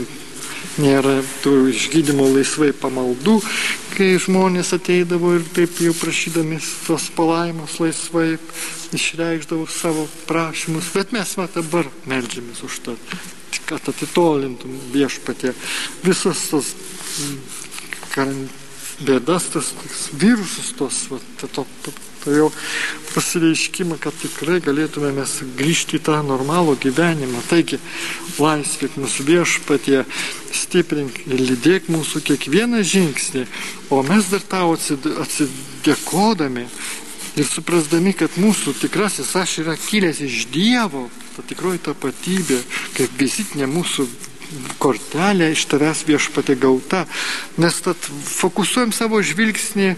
nėra 0.80 1.20
tų 1.44 1.54
išgydymo 1.74 2.28
laisvai 2.34 2.72
pamaldų, 2.76 3.40
kai 3.96 4.14
žmonės 4.22 4.74
ateidavo 4.78 5.34
ir 5.38 5.48
taip 5.56 5.82
jau 5.84 5.94
prašydami 5.98 6.60
tos 6.88 7.10
palaimus 7.16 7.80
laisvai 7.84 8.38
išreikšdavo 8.96 9.68
savo 9.70 10.08
prašymus, 10.30 10.92
bet 10.96 11.14
mes 11.16 11.36
va 11.38 11.50
dabar 11.54 11.90
melžiamės 12.10 12.64
už 12.66 12.80
tą, 12.86 12.96
kad 13.70 13.92
atitolintum 13.92 14.78
viešpatė 14.94 15.54
visas 16.06 16.48
tas 16.52 16.74
mm, 17.20 18.48
bėdas, 19.06 19.50
tas 19.54 19.74
virusus, 20.20 20.74
tos, 20.78 21.06
va, 21.12 21.20
to, 21.40 21.66
to, 21.86 21.94
to 22.24 22.36
jau 22.36 22.48
pasireiškimą, 23.14 23.98
kad 24.04 24.16
tikrai 24.22 24.60
galėtume 24.64 25.12
mes 25.18 25.36
grįžti 25.60 25.98
į 26.00 26.04
tą 26.10 26.20
normalų 26.28 26.78
gyvenimą. 26.86 27.42
Taigi, 27.50 27.80
laisvėk 28.38 28.98
mūsų 29.00 29.28
viešpatie, 29.30 30.04
stiprink 30.56 31.22
ir 31.28 31.44
lydėk 31.52 31.90
mūsų 31.92 32.24
kiekvieną 32.30 32.84
žingsnį, 32.86 33.46
o 33.94 34.02
mes 34.06 34.32
dar 34.32 34.44
tau 34.56 34.74
atsidėkodami 34.76 36.68
ir 37.40 37.48
suprasdami, 37.48 38.14
kad 38.18 38.36
mūsų 38.42 38.76
tikrasis 38.82 39.36
aš 39.38 39.60
yra 39.64 39.76
kilęs 39.80 40.24
iš 40.26 40.48
Dievo, 40.54 41.08
ta 41.36 41.46
tikroji 41.48 41.84
tapatybė, 41.88 42.60
kaip 42.98 43.16
vizitinė 43.20 43.70
mūsų 43.70 44.08
kortelė 44.82 45.52
iš 45.54 45.66
tavęs 45.70 46.04
viešpatė 46.08 46.58
gauta, 46.60 47.06
nes 47.62 47.82
tad 47.86 48.10
fokusuojam 48.26 48.94
savo 48.96 49.22
žvilgsnį 49.22 49.94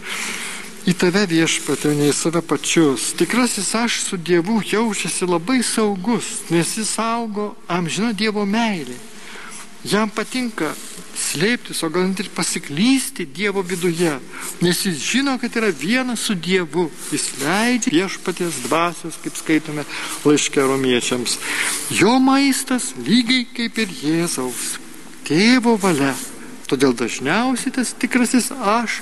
į 0.88 0.96
tave 0.98 1.26
viešpatė, 1.30 1.94
ne 1.98 2.10
į 2.10 2.16
save 2.16 2.42
pačius. 2.46 3.12
Tikrasis 3.20 3.74
aš 3.78 4.00
su 4.08 4.18
Dievu 4.18 4.62
jaučiasi 4.66 5.30
labai 5.30 5.62
saugus, 5.66 6.42
nes 6.50 6.78
jis 6.78 6.96
augo 7.02 7.52
amžino 7.70 8.14
Dievo 8.18 8.46
meilė. 8.50 8.98
Jam 9.82 10.12
patinka 10.14 10.76
slėptis, 11.18 11.80
o 11.82 11.90
gal 11.90 12.06
net 12.06 12.20
ir 12.22 12.30
pasiklysti 12.34 13.26
Dievo 13.26 13.64
viduje, 13.66 14.14
nes 14.62 14.82
jis 14.86 15.00
žino, 15.02 15.38
kad 15.42 15.56
yra 15.58 15.72
vienas 15.74 16.22
su 16.28 16.36
Dievu. 16.38 16.88
Jis 17.14 17.26
leidžia 17.42 17.94
viešpaties 17.96 18.62
dvasios, 18.68 19.18
kaip 19.24 19.38
skaitome 19.38 19.86
laiške 20.26 20.62
romiečiams. 20.62 21.38
Jo 21.98 22.20
maistas 22.22 22.92
lygiai 23.02 23.48
kaip 23.58 23.82
ir 23.82 23.98
Jėzaus, 24.04 24.78
tėvo 25.26 25.78
valia. 25.82 26.14
Todėl 26.70 26.94
dažniausiai 26.96 27.74
tas 27.76 27.92
tikrasis 28.00 28.48
aš 28.54 29.02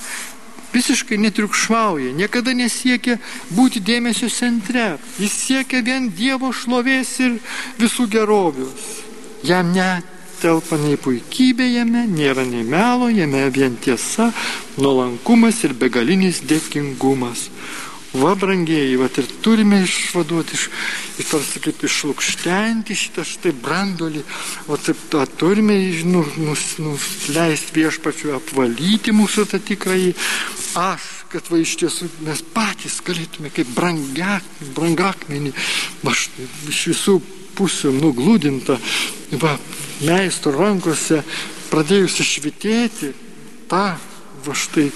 visiškai 0.73 1.17
netriukšmauja, 1.17 2.13
niekada 2.17 2.53
nesiekia 2.53 3.17
būti 3.55 3.81
dėmesio 3.83 4.29
centre. 4.29 4.97
Jis 5.19 5.35
siekia 5.45 5.81
vien 5.85 6.09
Dievo 6.13 6.51
šlovės 6.53 7.15
ir 7.25 7.37
visų 7.79 8.07
gerovius. 8.11 8.87
Jam 9.43 9.71
netelpa 9.73 10.77
nei 10.81 10.97
puikybė 10.99 11.69
jame, 11.73 12.05
nėra 12.07 12.45
nei 12.47 12.63
melo, 12.63 13.09
jame 13.09 13.45
vien 13.55 13.77
tiesa, 13.81 14.31
nuolankumas 14.77 15.63
ir 15.63 15.73
begalinis 15.73 16.43
dėkingumas. 16.47 17.49
Va, 18.09 18.31
brangieji, 18.33 18.95
va 18.97 19.05
ir 19.21 19.27
turime 19.45 19.83
išvaduoti, 19.85 20.55
iš, 20.57 20.63
iš 21.21 21.27
tarsi 21.29 21.59
kaip 21.61 21.83
išlūkštenti 21.85 22.95
šitą 22.97 23.21
štai 23.21 23.51
brandolį, 23.53 24.23
o 24.65 24.77
taip 24.81 25.03
tą 25.13 25.27
turime 25.37 25.75
nu, 26.09 26.23
nus, 26.41 26.63
nuleisti 26.81 27.75
viešpačiu, 27.75 28.31
apvalyti 28.39 29.13
mūsų 29.13 29.45
tą 29.51 29.59
tikrąjį. 29.61 30.15
Aš, 30.81 31.05
kad 31.29 31.51
va 31.53 31.59
iš 31.61 31.75
tiesų 31.83 32.09
mes 32.25 32.41
patys 32.55 32.97
galėtume 33.05 33.51
kaip 33.53 33.69
brangak, 33.77 34.47
brangakmenį, 34.73 35.53
štai 36.01 36.47
iš 36.73 36.81
visų 36.89 37.19
pusių 37.59 37.93
nuglūdinta, 37.93 38.79
va 39.37 39.53
meistro 40.01 40.55
rankose 40.57 41.21
pradėjusi 41.69 42.25
švitėti 42.25 43.13
tą, 43.69 43.85
va 44.47 44.57
štai 44.57 44.87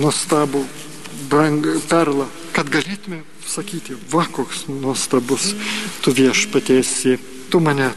nuostabų 0.00 0.64
brang, 1.30 1.66
perlą, 1.88 2.26
kad 2.54 2.70
galėtume 2.72 3.22
sakyti, 3.48 3.96
va 4.12 4.24
koks 4.32 4.66
nuostabus 4.70 5.52
tu 6.02 6.14
viešpatėsi, 6.16 7.18
tu 7.52 7.60
mane 7.60 7.90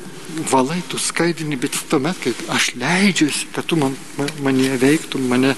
valai, 0.52 0.82
tu 0.90 1.00
skaidini, 1.00 1.58
bet 1.58 1.76
tuomet, 1.90 2.18
kai 2.22 2.34
aš 2.54 2.74
leidžiuosi, 2.78 3.48
kad 3.56 3.66
tu 3.66 3.78
man, 3.80 3.96
mane 4.44 4.76
veiktum, 4.82 5.26
mane 5.32 5.56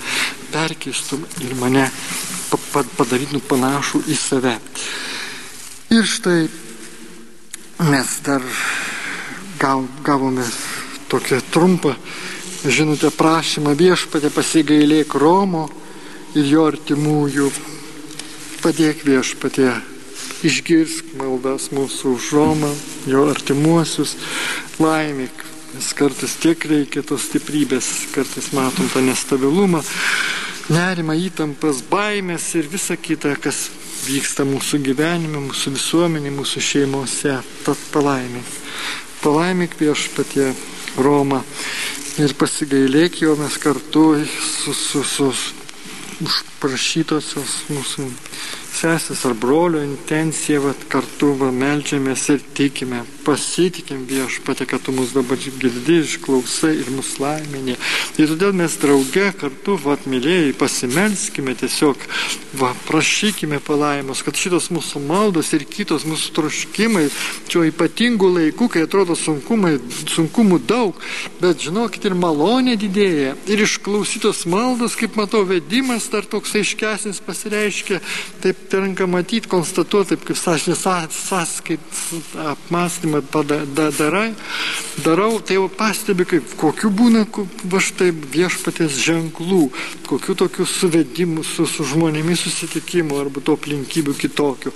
perkeistum 0.53 1.25
ir 1.43 1.55
mane 1.59 1.89
padarytum 2.97 3.41
panašų 3.49 4.03
į 4.09 4.17
save. 4.17 4.55
Ir 5.89 6.05
štai 6.05 6.41
mes 7.89 8.15
dar 8.25 8.45
gavome 10.05 10.45
tokią 11.09 11.41
trumpą, 11.51 11.95
žinote, 12.63 13.09
prašymą 13.15 13.73
viešpatė 13.79 14.31
pasigailėk 14.33 15.15
Romo 15.17 15.67
ir 16.37 16.49
jo 16.49 16.65
artimųjų. 16.69 17.49
Padėk 18.59 19.05
viešpatie, 19.07 19.71
išgirsk 20.45 21.13
maldas 21.19 21.69
mūsų 21.75 22.15
už 22.17 22.31
Romą, 22.35 22.71
jo 23.07 23.25
artimuosius, 23.31 24.17
laimėk. 24.81 25.45
Nes 25.69 25.91
kartais 25.93 26.33
tiek 26.41 26.63
reikia 26.65 27.03
tos 27.05 27.27
stiprybės, 27.29 28.09
kartais 28.13 28.49
matom 28.57 28.89
tą 28.89 29.03
nestabilumą, 29.05 29.83
nerimą, 30.73 31.13
įtampas, 31.29 31.83
baimės 31.91 32.47
ir 32.57 32.69
visa 32.71 32.97
kita, 32.97 33.35
kas 33.37 33.67
vyksta 34.07 34.47
mūsų 34.49 34.81
gyvenime, 34.87 35.43
mūsų 35.45 35.75
visuomenė, 35.77 36.33
mūsų 36.33 36.65
šeimose. 36.65 37.37
Tad 37.67 37.85
palaimėk. 37.93 38.57
Palaimėk 39.21 39.77
viešpatie 39.79 40.51
Romą 40.97 41.43
ir 42.19 42.33
pasigailėk 42.39 43.21
jo 43.21 43.35
mes 43.39 43.55
kartu 43.61 44.05
su, 44.25 44.73
su, 44.73 45.03
su 45.03 45.29
užprašytosios 46.23 47.55
mūsų 47.71 48.07
sesės 48.79 49.25
ar 49.27 49.33
brolio 49.35 49.81
intencija, 49.83 50.61
vat, 50.63 50.85
kartu 50.91 51.33
va, 51.39 51.49
melžiamės 51.51 52.25
ir 52.33 52.43
tikime, 52.55 53.01
pasitikim 53.25 54.05
viešpatė, 54.07 54.67
kad 54.69 54.83
tu 54.85 54.93
mus 54.95 55.11
dabar 55.15 55.39
girdi, 55.39 55.99
išklausai 56.05 56.71
ir 56.79 56.91
mus 56.95 57.15
laiminė. 57.19 57.75
Ir 58.19 58.31
todėl 58.31 58.55
mes 58.55 58.77
drauge 58.79 59.29
kartu, 59.39 59.75
vat, 59.83 60.05
mylėjai, 60.09 60.53
pasimelskime 60.59 61.55
tiesiog, 61.59 62.05
va, 62.61 62.71
prašykime 62.87 63.59
palaimos, 63.65 64.23
kad 64.25 64.39
šitos 64.39 64.69
mūsų 64.75 65.03
maldos 65.09 65.51
ir 65.57 65.65
kitos 65.67 66.07
mūsų 66.07 66.33
troškimai, 66.37 67.07
čia 67.51 67.65
ypatingų 67.69 68.31
laikų, 68.37 68.69
kai 68.71 68.85
atrodo 68.87 69.17
sunkumai, 69.19 69.75
sunkumų 70.07 70.61
daug, 70.69 70.99
bet 71.41 71.65
žinokit 71.67 72.07
ir 72.07 72.15
malonė 72.19 72.77
didėja. 72.79 73.35
Ir 73.49 73.65
išklausytos 73.65 74.45
maldos, 74.49 74.95
kaip 74.99 75.19
matau, 75.19 75.43
vedimas 75.47 76.07
dar 76.13 76.27
toks 76.29 76.55
aiškesnis 76.59 77.19
pasireiškia, 77.25 77.99
taip 78.43 78.69
tenka 78.69 79.07
matyti, 79.09 79.49
konstatuoti, 79.49 80.13
taip 80.13 80.25
kaip 80.27 80.37
sąžinės 80.39 80.83
sąskait 81.15 82.01
apmąstymą 82.45 83.21
darai, 83.97 84.33
darau, 85.03 85.39
tai 85.41 85.57
jau 85.57 85.69
pastebi, 85.69 86.25
kaip 86.29 86.53
kokiu 86.59 86.91
būna 86.93 87.25
va 87.71 87.81
štai 87.83 88.11
viešpatės 88.11 88.97
ženklų, 89.03 89.61
kokiu 90.07 90.35
tokiu 90.37 90.67
suvedimu 90.69 91.43
su, 91.47 91.65
su 91.67 91.85
žmonėmis 91.87 92.45
susitikimu 92.45 93.19
arba 93.19 93.43
to 93.43 93.57
aplinkybių 93.57 94.15
kitokių. 94.19 94.73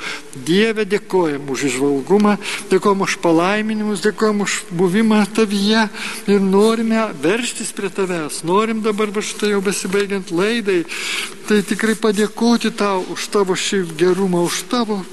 Dieve 0.48 0.88
dėkojam 0.90 1.50
už 1.54 1.68
išvalgumą, 1.70 2.38
dėkojam 2.72 3.06
už 3.06 3.18
palaiminimus, 3.24 4.04
dėkojam 4.06 4.44
už 4.48 4.60
buvimą 4.72 5.24
tavyje 5.36 5.88
ir 6.32 6.44
norime 6.44 7.10
verštis 7.24 7.74
prie 7.76 7.92
tavęs, 7.94 8.44
norim 8.48 8.82
dabar 8.86 9.12
va 9.14 9.24
štai 9.24 9.54
jau 9.54 9.62
besibaigiant 9.64 10.32
laidai, 10.34 10.84
tai 11.48 11.60
tikrai 11.68 11.96
padėkoti 12.00 12.72
tau 12.80 13.04
už 13.14 13.28
tavo 13.34 13.43
šį 13.52 13.84
gerumą, 14.00 14.48
už 14.48 14.64
tavo 14.72 15.04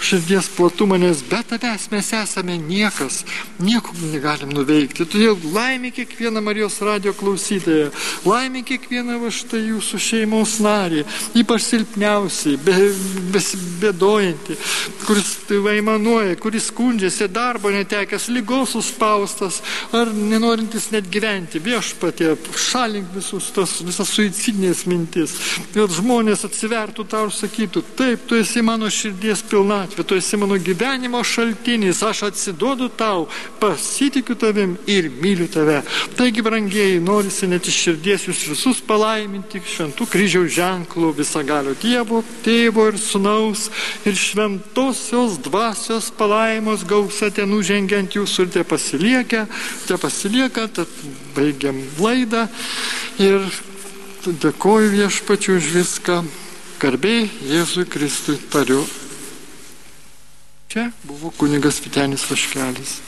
širdies 0.00 0.48
platumą, 0.56 0.98
nes 0.98 1.22
be 1.22 1.40
tavęs 1.42 1.88
mes 1.90 2.12
esame 2.12 2.58
niekas, 2.58 3.24
nieko 3.58 3.94
negalim 4.12 4.52
nuveikti. 4.54 5.06
Todėl 5.08 5.38
laimė 5.54 5.90
kiekvieną 5.96 6.42
Marijos 6.44 6.78
radio 6.84 7.14
klausytoją, 7.16 7.90
laimė 8.26 8.62
kiekvieną 8.68 9.18
va 9.22 9.32
štai 9.34 9.64
jūsų 9.72 10.00
šeimos 10.02 10.58
narį, 10.64 11.04
ypač 11.42 11.66
silpniausiai, 11.66 12.58
be, 12.62 12.76
besibėdojantį, 13.34 14.58
kuris 15.06 15.34
vaimanuoja, 15.48 16.36
kuris 16.40 16.70
skundžiasi 16.72 17.28
darbo 17.32 17.72
netekęs, 17.74 18.28
lygos 18.34 18.76
suspaustas 18.76 19.60
ar 19.96 20.12
nenorintis 20.14 20.90
net 20.94 21.10
gyventi. 21.10 21.62
Viešpatė, 21.64 22.34
šalink 22.68 23.10
visus 23.16 23.50
tas, 23.56 23.78
visas 23.86 24.12
suicidinės 24.14 24.84
mintis, 24.90 25.34
kad 25.74 25.92
žmonės 25.98 26.46
atsivertų 26.48 27.08
tau 27.08 27.26
ir 27.28 27.34
sakytų, 27.34 27.84
taip, 27.98 28.26
tu 28.28 28.38
esi 28.38 28.62
mano 28.64 28.90
širdies 28.92 29.42
pilna 29.48 29.87
gatvė, 29.88 30.04
tu 30.04 30.16
esi 30.16 30.36
mano 30.36 30.56
gyvenimo 30.58 31.22
šaltinis, 31.24 32.02
aš 32.02 32.22
atsiduodu 32.28 32.88
tau, 32.88 33.28
pasitikiu 33.60 34.36
tavim 34.36 34.76
ir 34.86 35.10
myliu 35.10 35.48
tave. 35.48 35.82
Taigi, 36.16 36.42
brangieji, 36.42 37.00
norisi 37.00 37.46
net 37.46 37.66
iš 37.66 37.76
širdies 37.84 38.28
jūs 38.28 38.48
visus 38.50 38.80
palaiminti 38.80 39.60
šventų 39.60 40.06
kryžiaus 40.08 40.52
ženklų 40.52 41.12
visagalio 41.16 41.74
Dievo, 41.80 42.22
tėvo 42.44 42.88
ir 42.88 42.98
sunaus 42.98 43.70
ir 44.04 44.14
šventosios 44.14 45.38
dvasios 45.38 46.10
palaimos 46.10 46.84
gausa 46.84 47.30
ten 47.30 47.50
nužengiant 47.50 48.14
jūsų 48.14 48.46
ir 48.46 48.52
te 48.58 48.64
pasilieka, 48.64 49.46
te 49.86 49.96
pasilieka, 49.98 50.68
tad 50.68 50.88
baigiam 51.36 51.80
laidą 51.98 52.48
ir 53.18 53.42
dėkoju 54.26 54.92
viešpačiu 54.92 55.58
už 55.58 55.72
viską. 55.78 56.22
Garbė 56.78 57.26
Jėzui 57.42 57.88
Kristui 57.90 58.36
tariu 58.52 58.84
Čia 60.68 60.90
buvo 61.02 61.30
kunigas 61.30 61.80
Vitenis 61.84 62.30
Vaškelis. 62.30 63.07